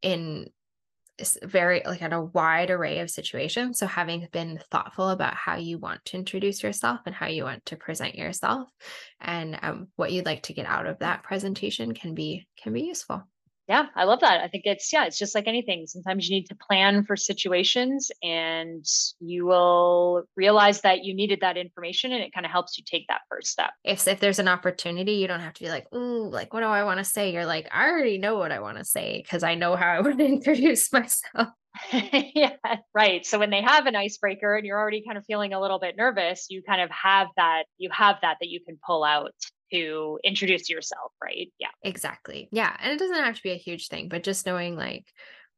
in 0.00 0.48
very 1.44 1.82
like 1.84 2.02
at 2.02 2.12
a 2.12 2.20
wide 2.20 2.70
array 2.70 2.98
of 3.00 3.10
situations. 3.10 3.78
So 3.78 3.86
having 3.86 4.26
been 4.32 4.60
thoughtful 4.70 5.10
about 5.10 5.34
how 5.34 5.56
you 5.56 5.78
want 5.78 6.04
to 6.06 6.16
introduce 6.16 6.62
yourself 6.62 7.00
and 7.06 7.14
how 7.14 7.26
you 7.26 7.44
want 7.44 7.64
to 7.66 7.76
present 7.76 8.16
yourself 8.16 8.68
and 9.20 9.58
um, 9.62 9.88
what 9.96 10.10
you'd 10.10 10.26
like 10.26 10.42
to 10.44 10.54
get 10.54 10.66
out 10.66 10.86
of 10.86 10.98
that 10.98 11.22
presentation 11.22 11.94
can 11.94 12.14
be 12.14 12.46
can 12.60 12.72
be 12.72 12.82
useful 12.82 13.22
yeah, 13.68 13.86
I 13.94 14.04
love 14.04 14.20
that. 14.20 14.40
I 14.40 14.48
think 14.48 14.64
it's, 14.66 14.92
yeah, 14.92 15.04
it's 15.04 15.18
just 15.18 15.34
like 15.34 15.46
anything. 15.46 15.86
Sometimes 15.86 16.28
you 16.28 16.34
need 16.36 16.46
to 16.46 16.56
plan 16.56 17.04
for 17.04 17.16
situations 17.16 18.10
and 18.22 18.84
you 19.20 19.46
will 19.46 20.24
realize 20.36 20.80
that 20.80 21.04
you 21.04 21.14
needed 21.14 21.40
that 21.42 21.56
information 21.56 22.12
and 22.12 22.22
it 22.22 22.34
kind 22.34 22.44
of 22.44 22.50
helps 22.50 22.76
you 22.76 22.84
take 22.84 23.06
that 23.08 23.20
first 23.30 23.48
step. 23.48 23.70
If, 23.84 24.06
if 24.08 24.18
there's 24.18 24.40
an 24.40 24.48
opportunity, 24.48 25.12
you 25.12 25.28
don't 25.28 25.40
have 25.40 25.54
to 25.54 25.64
be 25.64 25.70
like, 25.70 25.86
ooh, 25.94 26.28
like, 26.28 26.52
what 26.52 26.60
do 26.60 26.66
I 26.66 26.82
want 26.82 26.98
to 26.98 27.04
say? 27.04 27.32
You're 27.32 27.46
like, 27.46 27.68
I 27.70 27.88
already 27.88 28.18
know 28.18 28.36
what 28.36 28.50
I 28.50 28.60
want 28.60 28.78
to 28.78 28.84
say 28.84 29.22
because 29.22 29.44
I 29.44 29.54
know 29.54 29.76
how 29.76 29.86
I 29.86 30.00
would 30.00 30.20
introduce 30.20 30.92
myself. 30.92 31.48
yeah, 31.92 32.56
right. 32.94 33.24
So 33.24 33.38
when 33.38 33.50
they 33.50 33.62
have 33.62 33.86
an 33.86 33.96
icebreaker 33.96 34.56
and 34.56 34.66
you're 34.66 34.78
already 34.78 35.04
kind 35.06 35.16
of 35.16 35.24
feeling 35.24 35.52
a 35.52 35.60
little 35.60 35.78
bit 35.78 35.96
nervous, 35.96 36.46
you 36.50 36.62
kind 36.62 36.82
of 36.82 36.90
have 36.90 37.28
that, 37.36 37.64
you 37.78 37.90
have 37.92 38.16
that 38.22 38.38
that 38.40 38.48
you 38.48 38.60
can 38.64 38.78
pull 38.84 39.04
out 39.04 39.32
to 39.72 40.18
introduce 40.24 40.68
yourself, 40.68 41.12
right? 41.22 41.52
Yeah. 41.58 41.68
Exactly. 41.82 42.48
Yeah. 42.52 42.76
And 42.80 42.92
it 42.92 42.98
doesn't 42.98 43.24
have 43.24 43.36
to 43.36 43.42
be 43.42 43.52
a 43.52 43.56
huge 43.56 43.88
thing, 43.88 44.08
but 44.08 44.22
just 44.22 44.46
knowing 44.46 44.76
like 44.76 45.06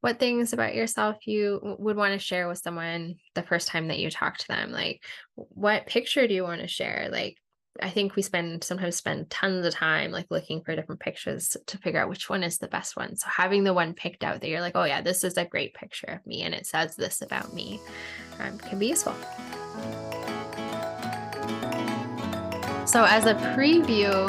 what 0.01 0.19
things 0.19 0.53
about 0.53 0.75
yourself 0.75 1.27
you 1.27 1.77
would 1.79 1.97
want 1.97 2.13
to 2.13 2.19
share 2.19 2.47
with 2.47 2.59
someone 2.59 3.15
the 3.35 3.43
first 3.43 3.69
time 3.69 3.89
that 3.89 3.99
you 3.99 4.11
talk 4.11 4.37
to 4.37 4.49
them. 4.49 4.71
Like, 4.71 5.03
what 5.35 5.87
picture 5.87 6.27
do 6.29 6.35
you 6.35 6.43
want 6.43 6.61
to 6.61 6.69
share? 6.69 7.09
Like, 7.11 7.39
I 7.81 7.91
think 7.91 8.15
we 8.15 8.23
spend 8.23 8.63
sometimes 8.63 8.97
spend 8.97 9.31
tons 9.31 9.67
of 9.67 9.73
time 9.73 10.13
like 10.13 10.27
looking 10.31 10.63
for 10.63 10.77
different 10.77 11.01
pictures 11.01 11.57
to 11.67 11.79
figure 11.79 12.01
out 12.01 12.09
which 12.09 12.29
one 12.29 12.45
is 12.45 12.59
the 12.59 12.69
best 12.69 12.97
one. 12.97 13.17
So 13.17 13.27
having 13.29 13.65
the 13.65 13.75
one 13.75 13.95
picked 13.95 14.23
out 14.23 14.41
that 14.41 14.49
you're 14.49 14.61
like, 14.61 14.77
oh 14.77 14.85
yeah, 14.85 15.01
this 15.01 15.25
is 15.25 15.37
a 15.37 15.45
great 15.45 15.75
picture 15.75 16.07
of 16.07 16.27
me 16.27 16.43
and 16.43 16.55
it 16.55 16.67
says 16.67 16.95
this 16.95 17.21
about 17.21 17.53
me 17.53 17.81
um, 18.41 18.59
can 18.59 18.79
be 18.79 18.89
useful. 18.89 19.17
So, 22.87 23.05
as 23.05 23.27
a 23.27 23.35
preview, 23.35 24.29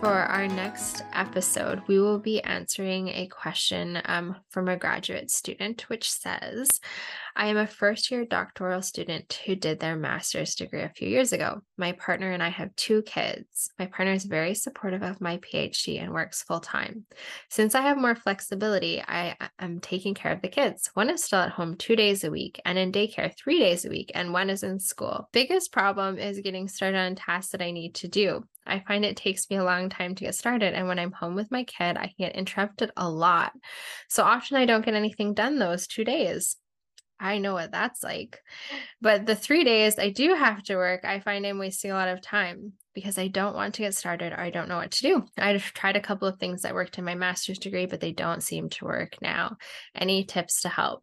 For 0.00 0.12
our 0.12 0.46
next 0.46 1.04
episode, 1.14 1.80
we 1.86 1.98
will 1.98 2.18
be 2.18 2.42
answering 2.42 3.08
a 3.08 3.28
question 3.28 3.98
um, 4.04 4.36
from 4.50 4.68
a 4.68 4.76
graduate 4.76 5.30
student, 5.30 5.88
which 5.88 6.10
says, 6.12 6.80
I 7.38 7.48
am 7.48 7.58
a 7.58 7.66
first 7.66 8.10
year 8.10 8.24
doctoral 8.24 8.80
student 8.80 9.40
who 9.44 9.54
did 9.54 9.78
their 9.78 9.94
master's 9.94 10.54
degree 10.54 10.80
a 10.80 10.88
few 10.88 11.06
years 11.06 11.34
ago. 11.34 11.60
My 11.76 11.92
partner 11.92 12.32
and 12.32 12.42
I 12.42 12.48
have 12.48 12.74
two 12.76 13.02
kids. 13.02 13.70
My 13.78 13.84
partner 13.84 14.14
is 14.14 14.24
very 14.24 14.54
supportive 14.54 15.02
of 15.02 15.20
my 15.20 15.36
PhD 15.36 16.00
and 16.00 16.14
works 16.14 16.42
full 16.42 16.60
time. 16.60 17.04
Since 17.50 17.74
I 17.74 17.82
have 17.82 17.98
more 17.98 18.14
flexibility, 18.14 19.02
I 19.06 19.36
am 19.58 19.80
taking 19.80 20.14
care 20.14 20.32
of 20.32 20.40
the 20.40 20.48
kids. 20.48 20.90
One 20.94 21.10
is 21.10 21.22
still 21.22 21.40
at 21.40 21.50
home 21.50 21.76
two 21.76 21.94
days 21.94 22.24
a 22.24 22.30
week 22.30 22.58
and 22.64 22.78
in 22.78 22.90
daycare 22.90 23.36
three 23.36 23.58
days 23.58 23.84
a 23.84 23.90
week, 23.90 24.12
and 24.14 24.32
one 24.32 24.48
is 24.48 24.62
in 24.62 24.80
school. 24.80 25.28
Biggest 25.32 25.72
problem 25.72 26.18
is 26.18 26.40
getting 26.40 26.68
started 26.68 26.96
on 26.96 27.16
tasks 27.16 27.52
that 27.52 27.60
I 27.60 27.70
need 27.70 27.96
to 27.96 28.08
do. 28.08 28.44
I 28.64 28.82
find 28.88 29.04
it 29.04 29.16
takes 29.16 29.50
me 29.50 29.56
a 29.56 29.64
long 29.64 29.90
time 29.90 30.14
to 30.14 30.24
get 30.24 30.34
started. 30.34 30.72
And 30.72 30.88
when 30.88 30.98
I'm 30.98 31.12
home 31.12 31.34
with 31.34 31.50
my 31.50 31.64
kid, 31.64 31.98
I 31.98 32.14
get 32.18 32.34
interrupted 32.34 32.92
a 32.96 33.08
lot. 33.08 33.52
So 34.08 34.24
often 34.24 34.56
I 34.56 34.64
don't 34.64 34.84
get 34.84 34.94
anything 34.94 35.34
done 35.34 35.58
those 35.58 35.86
two 35.86 36.02
days. 36.02 36.56
I 37.18 37.38
know 37.38 37.54
what 37.54 37.72
that's 37.72 38.02
like. 38.02 38.40
But 39.00 39.26
the 39.26 39.36
three 39.36 39.64
days 39.64 39.98
I 39.98 40.10
do 40.10 40.34
have 40.34 40.62
to 40.64 40.76
work, 40.76 41.04
I 41.04 41.20
find 41.20 41.46
I'm 41.46 41.58
wasting 41.58 41.90
a 41.90 41.94
lot 41.94 42.08
of 42.08 42.20
time 42.20 42.74
because 42.94 43.18
I 43.18 43.28
don't 43.28 43.54
want 43.54 43.74
to 43.74 43.82
get 43.82 43.94
started 43.94 44.32
or 44.32 44.40
I 44.40 44.50
don't 44.50 44.68
know 44.68 44.76
what 44.76 44.90
to 44.90 45.02
do. 45.02 45.24
I've 45.38 45.64
tried 45.72 45.96
a 45.96 46.00
couple 46.00 46.28
of 46.28 46.38
things 46.38 46.62
that 46.62 46.74
worked 46.74 46.98
in 46.98 47.04
my 47.04 47.14
master's 47.14 47.58
degree, 47.58 47.86
but 47.86 48.00
they 48.00 48.12
don't 48.12 48.42
seem 48.42 48.68
to 48.70 48.84
work 48.84 49.16
now. 49.22 49.56
Any 49.94 50.24
tips 50.24 50.62
to 50.62 50.68
help? 50.68 51.02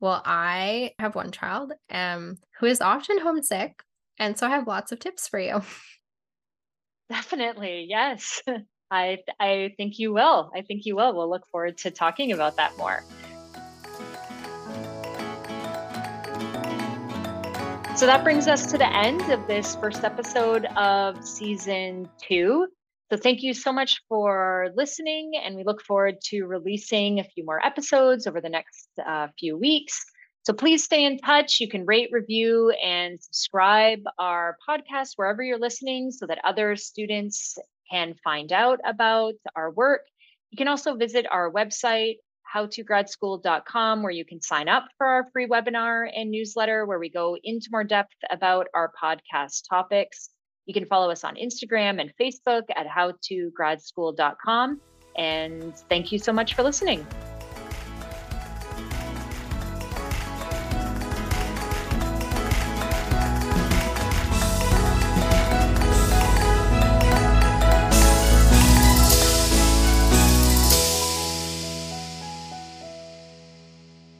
Well, 0.00 0.22
I 0.24 0.92
have 0.98 1.14
one 1.14 1.32
child 1.32 1.72
um, 1.90 2.36
who 2.58 2.66
is 2.66 2.80
often 2.80 3.18
homesick. 3.18 3.82
And 4.18 4.36
so 4.36 4.46
I 4.46 4.50
have 4.50 4.66
lots 4.66 4.92
of 4.92 4.98
tips 4.98 5.28
for 5.28 5.38
you. 5.38 5.62
Definitely. 7.10 7.86
Yes. 7.88 8.42
I 8.90 9.18
I 9.38 9.74
think 9.76 9.98
you 9.98 10.12
will. 10.14 10.50
I 10.54 10.62
think 10.62 10.86
you 10.86 10.96
will. 10.96 11.14
We'll 11.14 11.28
look 11.28 11.46
forward 11.48 11.76
to 11.78 11.90
talking 11.90 12.32
about 12.32 12.56
that 12.56 12.76
more. 12.78 13.04
So 17.98 18.06
that 18.06 18.22
brings 18.22 18.46
us 18.46 18.64
to 18.66 18.78
the 18.78 18.86
end 18.94 19.22
of 19.32 19.44
this 19.48 19.74
first 19.74 20.04
episode 20.04 20.66
of 20.76 21.24
season 21.24 22.08
two. 22.22 22.68
So 23.10 23.18
thank 23.18 23.42
you 23.42 23.52
so 23.52 23.72
much 23.72 24.00
for 24.08 24.68
listening, 24.76 25.32
and 25.44 25.56
we 25.56 25.64
look 25.64 25.82
forward 25.82 26.20
to 26.26 26.44
releasing 26.44 27.18
a 27.18 27.24
few 27.24 27.44
more 27.44 27.60
episodes 27.66 28.28
over 28.28 28.40
the 28.40 28.50
next 28.50 28.88
uh, 29.04 29.26
few 29.36 29.58
weeks. 29.58 30.00
So 30.44 30.52
please 30.52 30.84
stay 30.84 31.06
in 31.06 31.18
touch. 31.18 31.58
You 31.58 31.68
can 31.68 31.86
rate, 31.86 32.10
review, 32.12 32.70
and 32.70 33.20
subscribe 33.20 34.04
our 34.16 34.56
podcast 34.68 35.14
wherever 35.16 35.42
you're 35.42 35.58
listening 35.58 36.12
so 36.12 36.24
that 36.28 36.38
other 36.44 36.76
students 36.76 37.58
can 37.90 38.14
find 38.22 38.52
out 38.52 38.78
about 38.86 39.34
our 39.56 39.72
work. 39.72 40.02
You 40.50 40.56
can 40.56 40.68
also 40.68 40.94
visit 40.94 41.26
our 41.28 41.50
website, 41.50 42.18
howtogradschool.com 42.54 44.02
where 44.02 44.12
you 44.12 44.24
can 44.24 44.40
sign 44.40 44.68
up 44.68 44.86
for 44.96 45.06
our 45.06 45.28
free 45.32 45.46
webinar 45.46 46.08
and 46.14 46.30
newsletter 46.30 46.86
where 46.86 46.98
we 46.98 47.08
go 47.08 47.36
into 47.44 47.68
more 47.70 47.84
depth 47.84 48.16
about 48.30 48.66
our 48.74 48.92
podcast 49.00 49.68
topics. 49.68 50.30
You 50.66 50.74
can 50.74 50.86
follow 50.86 51.10
us 51.10 51.24
on 51.24 51.36
Instagram 51.36 52.00
and 52.00 52.12
Facebook 52.20 52.64
at 52.76 52.86
howtogradschool.com. 52.86 54.80
And 55.16 55.76
thank 55.88 56.12
you 56.12 56.18
so 56.18 56.32
much 56.32 56.54
for 56.54 56.62
listening. 56.62 57.06